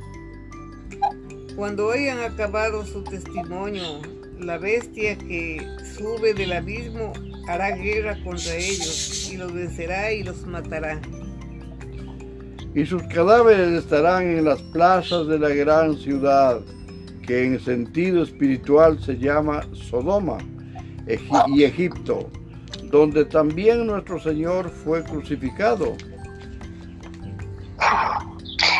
Cuando 1.55 1.91
hayan 1.91 2.23
acabado 2.23 2.83
su 2.87 3.03
testimonio, 3.03 4.01
la 4.41 4.57
bestia 4.57 5.17
que 5.17 5.65
sube 5.97 6.33
del 6.33 6.53
abismo 6.53 7.13
hará 7.47 7.71
guerra 7.71 8.17
contra 8.23 8.55
ellos 8.55 9.29
y 9.31 9.37
los 9.37 9.53
vencerá 9.53 10.11
y 10.11 10.23
los 10.23 10.45
matará. 10.45 10.99
Y 12.73 12.85
sus 12.85 13.03
cadáveres 13.03 13.83
estarán 13.83 14.23
en 14.23 14.45
las 14.45 14.61
plazas 14.61 15.27
de 15.27 15.37
la 15.37 15.49
gran 15.49 15.97
ciudad, 15.97 16.61
que 17.27 17.45
en 17.45 17.59
sentido 17.59 18.23
espiritual 18.23 18.99
se 19.03 19.17
llama 19.17 19.61
Sodoma 19.73 20.37
Egi- 21.05 21.55
y 21.55 21.63
Egipto, 21.65 22.29
donde 22.85 23.25
también 23.25 23.85
nuestro 23.85 24.19
Señor 24.19 24.69
fue 24.69 25.03
crucificado. 25.03 25.95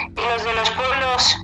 Y 0.10 0.22
los 0.22 0.44
de 0.44 0.54
los 0.56 0.70
pueblos, 0.72 1.38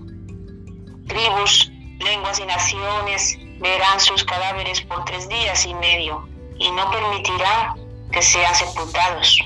tribus, 1.08 1.72
lenguas 2.00 2.40
y 2.40 2.46
naciones 2.46 3.38
verán 3.60 4.00
sus 4.00 4.24
cadáveres 4.24 4.82
por 4.82 5.04
tres 5.06 5.28
días 5.30 5.66
y 5.66 5.74
medio 5.74 6.28
y 6.60 6.72
no 6.72 6.90
permitirán 6.92 7.76
que 8.12 8.22
sean 8.22 8.54
sepultados. 8.56 9.40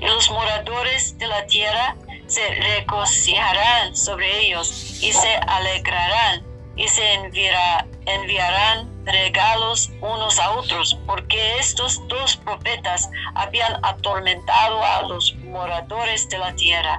y 0.00 0.06
los 0.06 0.30
moradores 0.30 1.16
de 1.18 1.26
la 1.28 1.46
tierra 1.46 1.96
se 2.26 2.46
regocijarán 2.54 3.94
sobre 3.96 4.46
ellos 4.46 5.00
y 5.02 5.12
se 5.12 5.34
alegrarán 5.46 6.42
y 6.76 6.88
se 6.88 7.14
enviará- 7.14 7.86
enviarán 8.06 8.90
regalos 9.04 9.90
unos 10.00 10.38
a 10.40 10.50
otros, 10.52 10.98
porque 11.06 11.58
estos 11.58 12.00
dos 12.08 12.36
profetas 12.36 13.08
habían 13.34 13.78
atormentado 13.84 14.82
a 14.82 15.02
los 15.02 15.34
moradores 15.36 16.28
de 16.28 16.38
la 16.38 16.54
tierra. 16.54 16.98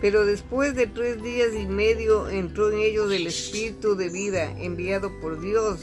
Pero 0.00 0.24
después 0.24 0.74
de 0.74 0.86
tres 0.86 1.22
días 1.22 1.48
y 1.54 1.66
medio 1.66 2.28
entró 2.28 2.70
en 2.70 2.78
ellos 2.78 3.12
el 3.12 3.26
espíritu 3.26 3.96
de 3.96 4.08
vida 4.08 4.52
enviado 4.58 5.10
por 5.20 5.40
Dios, 5.40 5.80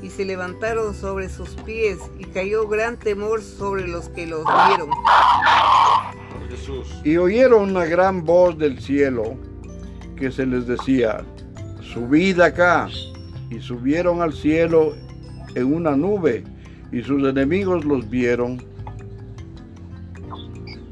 y 0.00 0.10
se 0.10 0.24
levantaron 0.24 0.94
sobre 0.94 1.28
sus 1.28 1.50
pies, 1.50 1.98
y 2.18 2.24
cayó 2.24 2.66
gran 2.68 2.96
temor 2.98 3.42
sobre 3.42 3.86
los 3.86 4.08
que 4.10 4.26
los 4.26 4.44
vieron. 4.68 4.90
Y 7.04 7.16
oyeron 7.16 7.70
una 7.70 7.84
gran 7.84 8.24
voz 8.24 8.56
del 8.56 8.80
cielo 8.80 9.36
que 10.16 10.30
se 10.30 10.46
les 10.46 10.66
decía, 10.66 11.24
subid 11.82 12.40
acá. 12.40 12.88
Y 13.50 13.60
subieron 13.60 14.20
al 14.20 14.34
cielo 14.34 14.94
en 15.54 15.74
una 15.74 15.96
nube, 15.96 16.44
y 16.92 17.02
sus 17.02 17.26
enemigos 17.26 17.84
los 17.84 18.08
vieron. 18.10 18.62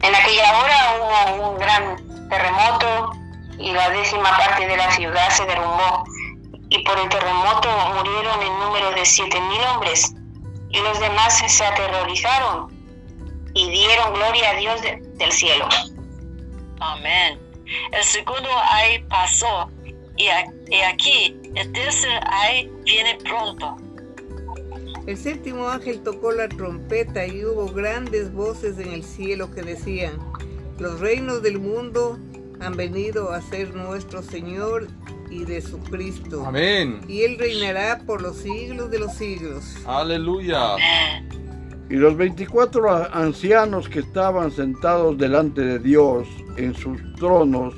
En 0.03 0.15
aquella 0.15 0.59
hora 0.59 1.37
hubo 1.37 1.53
un 1.53 1.59
gran 1.59 2.06
terremoto 2.29 3.13
y 3.59 3.73
la 3.73 3.91
décima 3.91 4.37
parte 4.37 4.67
de 4.67 4.77
la 4.77 4.91
ciudad 4.93 5.29
se 5.31 5.45
derrumbó. 5.47 6.05
Y 6.69 6.83
por 6.85 6.99
el 6.99 7.09
terremoto 7.09 7.69
murieron 7.97 8.43
en 8.43 8.59
número 8.61 8.91
de 8.93 9.05
siete 9.07 9.41
mil 9.41 9.61
hombres. 9.73 10.13
Y 10.71 10.81
los 10.81 10.99
demás 10.99 11.39
se 11.47 11.65
aterrorizaron 11.65 12.75
y 13.55 13.71
dieron 13.71 14.13
gloria 14.15 14.51
a 14.51 14.55
Dios 14.57 14.83
de- 14.83 15.01
del 15.15 15.33
cielo. 15.33 15.69
Amén. 16.81 17.39
El 17.93 18.05
segundo 18.05 18.49
ay 18.71 19.03
pasó, 19.09 19.71
y, 20.17 20.29
a- 20.29 20.45
y 20.69 20.81
aquí 20.83 21.37
el 21.55 21.73
tercer 21.73 22.21
ay 22.27 22.71
viene 22.85 23.17
pronto. 23.25 23.77
El 25.07 25.17
séptimo 25.17 25.69
ángel 25.69 26.03
tocó 26.03 26.33
la 26.33 26.49
trompeta 26.49 27.25
y 27.27 27.45
hubo 27.45 27.67
grandes 27.67 28.33
voces 28.33 28.79
en 28.79 28.93
el 28.93 29.05
cielo 29.05 29.51
que 29.53 29.63
decían, 29.63 30.19
los 30.79 31.01
reinos 31.01 31.43
del 31.43 31.59
mundo 31.59 32.19
han 32.61 32.77
venido 32.77 33.31
a 33.33 33.41
ser 33.43 33.75
nuestro 33.75 34.23
Señor 34.23 34.89
y 35.31 35.45
de 35.45 35.61
su 35.61 35.79
Cristo. 35.81 36.45
Amén. 36.47 37.01
Y 37.09 37.23
Él 37.23 37.37
reinará 37.39 38.01
por 38.07 38.23
los 38.23 38.37
siglos 38.39 38.91
de 38.91 38.99
los 39.01 39.15
siglos. 39.15 39.77
Aleluya. 39.87 40.77
Y 41.89 41.95
los 41.95 42.17
veinticuatro 42.17 42.91
a- 42.91 43.07
ancianos 43.13 43.89
que 43.89 44.01
estaban 44.01 44.51
sentados 44.51 45.17
delante 45.19 45.61
de 45.61 45.79
Dios 45.79 46.27
en 46.57 46.75
sus 46.75 46.99
tronos, 47.17 47.75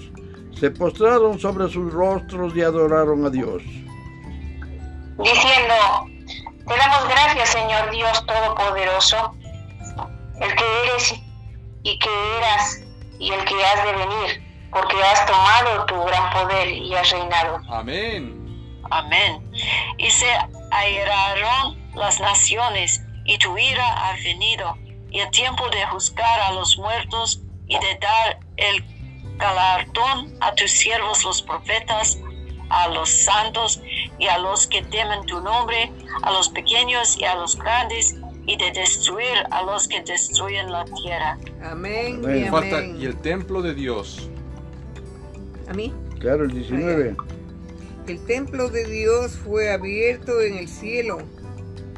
se 0.58 0.70
postraron 0.70 1.38
sobre 1.38 1.68
sus 1.68 1.92
rostros 1.92 2.54
y 2.56 2.62
adoraron 2.62 3.24
a 3.26 3.30
Dios. 3.30 3.62
diciendo, 5.18 6.44
te 6.66 6.76
damos 6.76 7.08
gracias 7.08 7.48
Señor 7.50 7.90
Dios 7.90 8.24
Todopoderoso, 8.26 9.34
el 10.40 10.54
que 10.54 10.64
eres 10.84 11.14
y 11.82 11.98
que 11.98 12.08
eras 12.38 12.82
y 13.18 13.32
el 13.32 13.44
que 13.44 13.64
has 13.64 13.84
de 13.84 13.92
venir, 13.92 14.68
porque 14.70 15.02
has 15.02 15.26
tomado 15.26 15.86
tu 15.86 16.02
gran 16.04 16.30
poder 16.30 16.68
y 16.68 16.94
has 16.94 17.10
reinado. 17.10 17.60
Amén. 17.70 18.34
Amén. 18.90 19.50
Y 19.98 20.10
se 20.10 20.26
airaron 20.70 21.76
las 21.94 22.20
naciones, 22.20 23.02
y 23.24 23.38
tu 23.38 23.56
ira 23.58 23.86
ha 23.86 24.12
venido, 24.16 24.76
y 25.10 25.20
el 25.20 25.30
tiempo 25.30 25.68
de 25.70 25.84
juzgar 25.86 26.40
a 26.40 26.52
los 26.52 26.78
muertos 26.78 27.40
y 27.66 27.78
de 27.78 27.98
dar 28.00 28.38
el 28.56 28.84
galardón 29.36 30.36
a 30.40 30.54
tus 30.54 30.70
siervos 30.70 31.24
los 31.24 31.42
profetas, 31.42 32.18
a 32.70 32.88
los 32.88 33.08
santos 33.08 33.80
y 34.18 34.26
a 34.26 34.38
los 34.38 34.66
que 34.66 34.82
temen 34.82 35.24
tu 35.26 35.40
nombre, 35.40 35.92
a 36.22 36.32
los 36.32 36.48
pequeños 36.48 37.18
y 37.18 37.24
a 37.24 37.34
los 37.36 37.56
grandes, 37.56 38.16
y 38.48 38.56
de 38.56 38.72
destruir 38.72 39.36
a 39.50 39.62
los 39.62 39.86
que 39.86 40.02
destruyen 40.02 40.72
la 40.72 40.84
tierra. 40.86 41.38
Amén 41.62 42.22
Amén. 42.24 42.46
y 42.46 42.48
Falta 42.48 42.78
amén. 42.78 42.96
y 42.98 43.04
el 43.04 43.16
templo 43.20 43.60
de 43.60 43.74
Dios. 43.74 44.30
A 45.68 45.74
mí. 45.74 45.92
Claro, 46.18 46.44
el 46.44 46.52
19. 46.52 47.14
El 48.06 48.24
templo 48.24 48.70
de 48.70 48.86
Dios 48.86 49.32
fue 49.44 49.70
abierto 49.70 50.40
en 50.40 50.56
el 50.56 50.66
cielo 50.66 51.18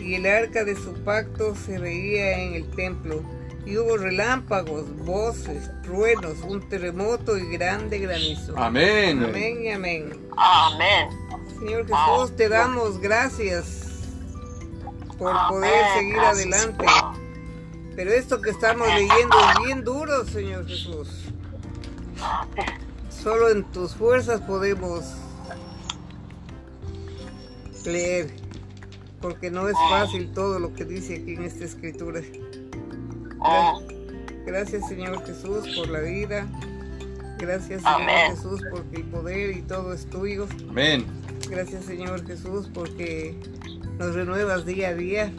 y 0.00 0.16
el 0.16 0.26
arca 0.26 0.64
de 0.64 0.74
su 0.74 0.92
pacto 1.04 1.54
se 1.54 1.78
veía 1.78 2.42
en 2.42 2.54
el 2.54 2.68
templo. 2.72 3.22
Y 3.64 3.76
hubo 3.76 3.96
relámpagos, 3.96 4.84
voces, 5.04 5.70
truenos, 5.82 6.38
un 6.42 6.68
terremoto 6.68 7.38
y 7.38 7.46
grande 7.52 8.00
granizo. 8.00 8.58
Amén. 8.58 9.22
Amén 9.22 9.62
y 9.62 9.68
amén. 9.70 10.12
Amén. 10.36 11.08
Señor 11.60 11.86
Jesús, 11.86 12.34
te 12.36 12.48
damos 12.48 12.98
gracias 12.98 13.89
por 15.20 15.32
poder 15.48 15.84
seguir 15.96 16.18
adelante. 16.18 16.84
Pero 17.94 18.10
esto 18.10 18.40
que 18.40 18.50
estamos 18.50 18.88
leyendo 18.88 19.36
es 19.38 19.64
bien 19.64 19.84
duro, 19.84 20.24
Señor 20.24 20.66
Jesús. 20.66 21.26
Solo 23.08 23.50
en 23.50 23.62
tus 23.70 23.94
fuerzas 23.94 24.40
podemos 24.40 25.04
leer, 27.84 28.34
porque 29.20 29.50
no 29.50 29.68
es 29.68 29.76
fácil 29.90 30.32
todo 30.32 30.58
lo 30.58 30.74
que 30.74 30.84
dice 30.84 31.16
aquí 31.16 31.34
en 31.34 31.44
esta 31.44 31.64
escritura. 31.64 32.20
Gracias, 34.46 34.88
Señor 34.88 35.24
Jesús, 35.24 35.68
por 35.76 35.88
la 35.88 36.00
vida. 36.00 36.48
Gracias, 37.38 37.82
Señor 37.82 38.02
Amén. 38.02 38.36
Jesús, 38.36 38.60
porque 38.70 38.96
el 38.96 39.04
poder 39.04 39.56
y 39.56 39.62
todo 39.62 39.92
es 39.92 40.08
tuyo. 40.08 40.48
Amén. 40.68 41.06
Gracias 41.50 41.84
Señor 41.84 42.24
Jesús 42.26 42.70
porque 42.72 43.34
nos 44.00 44.14
renuevas 44.14 44.64
día 44.64 44.88
a 44.88 44.94
día, 44.94 45.30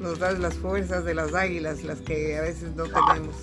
nos 0.00 0.18
das 0.18 0.38
las 0.38 0.54
fuerzas 0.54 1.04
de 1.04 1.12
las 1.12 1.34
águilas, 1.34 1.84
las 1.84 2.00
que 2.00 2.38
a 2.38 2.40
veces 2.40 2.74
no 2.74 2.84
tenemos. 2.84 3.36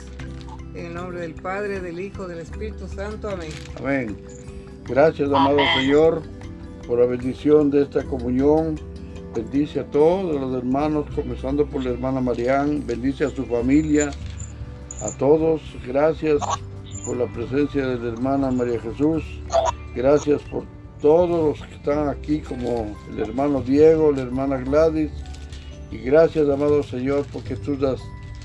En 0.74 0.88
el 0.88 0.94
nombre 0.96 1.20
del 1.20 1.36
Padre, 1.36 1.80
del 1.80 2.00
Hijo, 2.00 2.28
del 2.28 2.40
Espíritu 2.40 2.88
Santo, 2.88 3.30
amén. 3.30 3.52
Amén. 3.78 4.18
Gracias, 4.86 5.30
amado 5.30 5.60
Amén. 5.60 5.68
Señor, 5.78 6.24
por 6.88 7.00
la 7.00 7.06
bendición 7.06 7.70
de 7.70 7.84
esta 7.84 8.04
comunión. 8.06 8.80
Bendice 9.36 9.82
a 9.82 9.86
todos 9.92 10.42
los 10.42 10.56
hermanos, 10.58 11.06
comenzando 11.14 11.68
por 11.68 11.84
la 11.84 11.92
hermana 11.92 12.20
Marián. 12.20 12.84
Bendice 12.88 13.26
a 13.26 13.30
su 13.30 13.46
familia, 13.46 14.10
a 15.02 15.16
todos. 15.20 15.62
Gracias 15.86 16.40
por 17.06 17.18
la 17.18 17.32
presencia 17.32 17.86
de 17.86 18.00
la 18.00 18.14
hermana 18.14 18.50
María 18.50 18.80
Jesús. 18.80 19.24
Gracias 19.96 20.42
por 20.44 20.64
todos 21.04 21.60
los 21.60 21.68
que 21.68 21.76
están 21.76 22.08
aquí, 22.08 22.40
como 22.40 22.96
el 23.12 23.20
hermano 23.20 23.62
Diego, 23.62 24.12
la 24.14 24.22
hermana 24.22 24.58
Gladys. 24.58 25.12
Y 25.92 25.98
gracias, 25.98 26.50
amado 26.50 26.82
Señor, 26.82 27.26
porque 27.32 27.56
tú 27.58 27.78
das- 27.78 28.02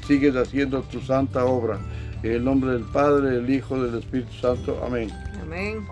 sigues 0.07 0.35
haciendo 0.35 0.83
tu 0.83 1.01
santa 1.01 1.45
obra. 1.45 1.79
En 2.25 2.33
el 2.33 2.45
nombre 2.45 2.73
del 2.73 2.83
Padre, 2.87 3.31
del 3.37 3.49
Hijo, 3.49 3.81
del 3.81 4.01
Espíritu 4.01 4.33
Santo. 4.43 4.83
Amén. 4.85 5.09
Amén. 5.41 5.87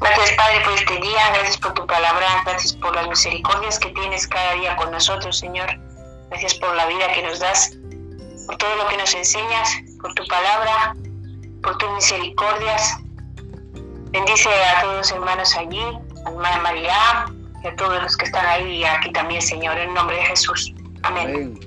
Gracias 0.00 0.30
Padre 0.32 0.64
por 0.64 0.72
este 0.72 0.94
día, 0.94 1.22
gracias 1.34 1.58
por 1.58 1.74
tu 1.74 1.86
palabra, 1.86 2.26
gracias 2.46 2.72
por 2.72 2.94
las 2.96 3.06
misericordias 3.08 3.78
que 3.78 3.90
tienes 3.90 4.26
cada 4.26 4.54
día 4.54 4.74
con 4.76 4.90
nosotros, 4.90 5.38
Señor. 5.38 5.68
Gracias 6.30 6.54
por 6.54 6.74
la 6.74 6.86
vida 6.86 7.12
que 7.14 7.22
nos 7.22 7.38
das, 7.38 7.76
por 8.46 8.56
todo 8.56 8.74
lo 8.76 8.88
que 8.88 8.96
nos 8.96 9.14
enseñas, 9.14 9.68
por 10.00 10.14
tu 10.14 10.24
palabra, 10.26 10.96
por 11.62 11.76
tus 11.76 11.90
misericordias. 11.92 12.96
Bendice 14.12 14.48
a 14.48 14.82
todos 14.82 14.96
los 14.98 15.12
hermanos 15.12 15.56
allí, 15.56 15.82
a 16.26 16.28
hermana 16.28 16.58
María 16.60 17.26
y 17.64 17.66
a 17.66 17.76
todos 17.76 18.02
los 18.02 18.16
que 18.16 18.26
están 18.26 18.44
ahí 18.46 18.78
y 18.78 18.84
aquí 18.84 19.10
también, 19.12 19.40
Señor, 19.40 19.78
en 19.78 19.94
nombre 19.94 20.16
de 20.16 20.22
Jesús. 20.24 20.72
Amén. 21.02 21.58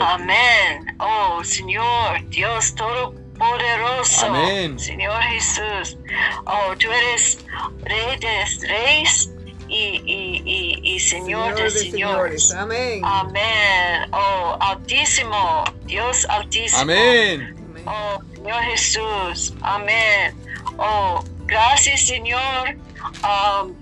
Amén. 0.00 0.96
Oh 0.98 1.42
Señor, 1.42 2.28
Dios 2.28 2.74
Todopoderoso. 2.74 4.26
Amén. 4.26 4.78
Señor 4.78 5.20
Jesús. 5.22 5.98
Oh, 6.46 6.74
tú 6.78 6.90
eres 6.90 7.38
Rey 7.82 8.18
de 8.18 8.68
Reyes 8.68 9.30
y, 9.68 10.02
y, 10.04 10.42
y, 10.44 10.94
y 10.94 11.00
Señor, 11.00 11.54
de 11.54 11.70
señores. 11.70 12.52
Amén. 12.54 13.00
Amén. 13.02 14.08
Oh, 14.12 14.56
Altísimo, 14.60 15.64
Dios 15.84 16.26
Altísimo. 16.28 16.82
Amén. 16.82 17.56
Amén. 17.70 17.84
Oh, 17.86 18.20
Señor 18.44 18.62
Jesús. 18.64 19.54
Amén. 19.62 20.36
Oh, 20.76 21.24
gracias, 21.46 22.02
Señor. 22.02 22.76
Um, 23.22 23.74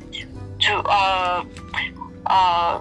ah, 2.26 2.80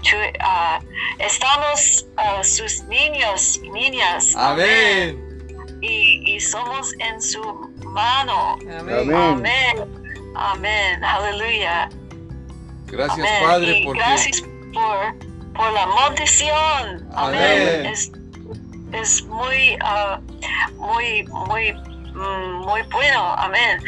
tú, 0.00 0.16
ah, 0.40 0.80
estamos 1.18 2.06
sus 2.44 2.82
niños 2.84 3.60
y 3.62 3.68
niñas. 3.68 4.34
Amén. 4.36 5.22
Y, 5.82 6.34
y 6.34 6.40
somos 6.40 6.94
en 6.98 7.20
su 7.20 7.42
mano. 7.84 8.56
Amén. 8.62 8.96
Amén. 9.00 9.14
Amén. 9.14 10.32
Amén. 10.34 11.04
Aleluya. 11.04 11.90
Gracias, 12.86 13.18
Amén. 13.18 13.42
Padre, 13.42 13.78
y 13.80 13.84
porque 13.84 13.98
gracias 13.98 14.42
por, 14.72 15.14
por 15.52 15.72
la 15.72 15.86
maldición. 15.88 17.06
Amén. 17.14 17.42
Amén. 17.42 17.86
Es, 17.86 18.10
es 18.92 19.24
muy, 19.24 19.76
ah, 19.80 20.20
muy, 20.76 21.24
muy, 21.24 21.72
mm, 21.72 22.64
muy 22.64 22.82
bueno. 22.92 23.34
Amén. 23.36 23.80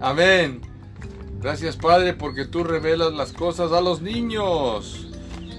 Amén. 0.00 0.60
Gracias 1.40 1.76
Padre 1.76 2.14
porque 2.14 2.44
tú 2.44 2.64
revelas 2.64 3.12
las 3.12 3.32
cosas 3.32 3.72
a 3.72 3.80
los 3.80 4.02
niños. 4.02 5.06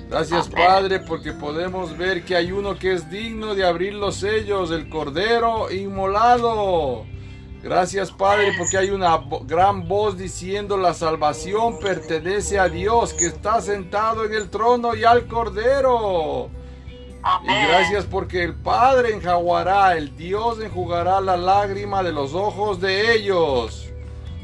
Gracias 0.09 0.47
Amén. 0.47 0.67
Padre 0.67 0.99
porque 0.99 1.31
podemos 1.31 1.97
ver 1.97 2.25
que 2.25 2.35
hay 2.35 2.51
uno 2.51 2.77
que 2.77 2.93
es 2.93 3.09
digno 3.09 3.55
de 3.55 3.65
abrir 3.65 3.93
los 3.93 4.15
sellos, 4.15 4.71
el 4.71 4.89
Cordero 4.89 5.71
inmolado. 5.71 7.05
Gracias 7.63 8.11
Padre 8.11 8.53
porque 8.57 8.77
hay 8.77 8.89
una 8.89 9.21
gran 9.43 9.87
voz 9.87 10.17
diciendo 10.17 10.77
la 10.77 10.93
salvación 10.93 11.79
pertenece 11.79 12.59
a 12.59 12.69
Dios 12.69 13.13
que 13.13 13.27
está 13.27 13.61
sentado 13.61 14.25
en 14.25 14.33
el 14.33 14.49
trono 14.49 14.95
y 14.95 15.03
al 15.03 15.27
Cordero. 15.27 16.49
Y 17.43 17.67
gracias 17.67 18.05
porque 18.05 18.43
el 18.43 18.55
Padre 18.55 19.13
enjaguará, 19.13 19.97
el 19.97 20.15
Dios 20.15 20.59
enjugará 20.61 21.19
la 21.19 21.35
lágrima 21.35 22.01
de 22.01 22.13
los 22.13 22.33
ojos 22.33 22.79
de 22.79 23.13
ellos. 23.13 23.89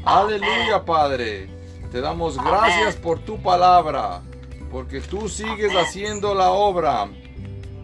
Aleluya, 0.04 0.84
Padre. 0.84 1.48
Te 1.90 2.00
damos 2.00 2.36
gracias 2.36 2.96
por 2.96 3.18
tu 3.20 3.40
palabra, 3.40 4.20
porque 4.70 5.00
tú 5.00 5.28
sigues 5.28 5.72
haciendo 5.74 6.34
la 6.34 6.50
obra. 6.50 7.08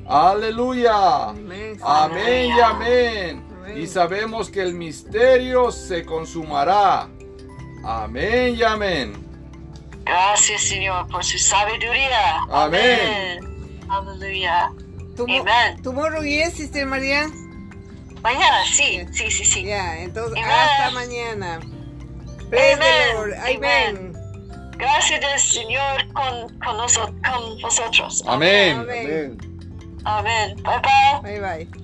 Aleluya. 0.07 1.31
Amén. 1.31 1.79
Amén 1.83 2.53
y 2.57 2.61
amén. 2.61 3.47
Amén. 3.59 3.79
Y 3.81 3.87
sabemos 3.87 4.51
que 4.51 4.61
el 4.61 4.75
misterio 4.75 5.71
se 5.71 6.05
consumará. 6.05 7.09
Amén 7.85 8.57
y 8.57 8.63
amén. 8.63 9.15
Gracias, 10.05 10.63
Señor, 10.63 11.09
por 11.09 11.25
su 11.25 11.39
sabiduría. 11.39 12.43
Amén. 12.51 13.41
Amén. 13.41 13.89
Aleluya. 13.89 14.73
Tomo- 15.17 15.41
Amen. 15.41 15.83
Tomorrow 15.83 16.23
yes, 16.23 16.55
Sister 16.55 16.87
María. 16.87 17.29
Mañana, 18.23 18.65
sí, 18.73 19.05
sí, 19.13 19.31
sí, 19.31 19.45
sí. 19.45 19.65
Ya, 19.65 19.99
entonces 20.03 20.39
Amen. 20.39 20.51
hasta 20.51 20.91
mañana. 20.93 21.61
Praise 22.51 22.79
the 22.79 22.85
Amen. 22.85 23.15
Lord. 23.17 23.35
Amen. 23.35 23.97
Amen. 23.97 24.13
Gracias 24.79 25.21
del 25.21 25.39
Señor 25.39 26.13
con, 26.13 26.59
con, 26.61 26.77
noso- 26.77 27.13
con 27.23 27.61
vosotros. 27.61 28.23
Amén. 28.27 28.79
Amén. 28.79 29.39
Amén. 30.05 30.55
Amén. 30.55 30.57
Bye 30.63 30.81
bye. 30.83 31.41
Bye 31.41 31.41
bye. 31.67 31.82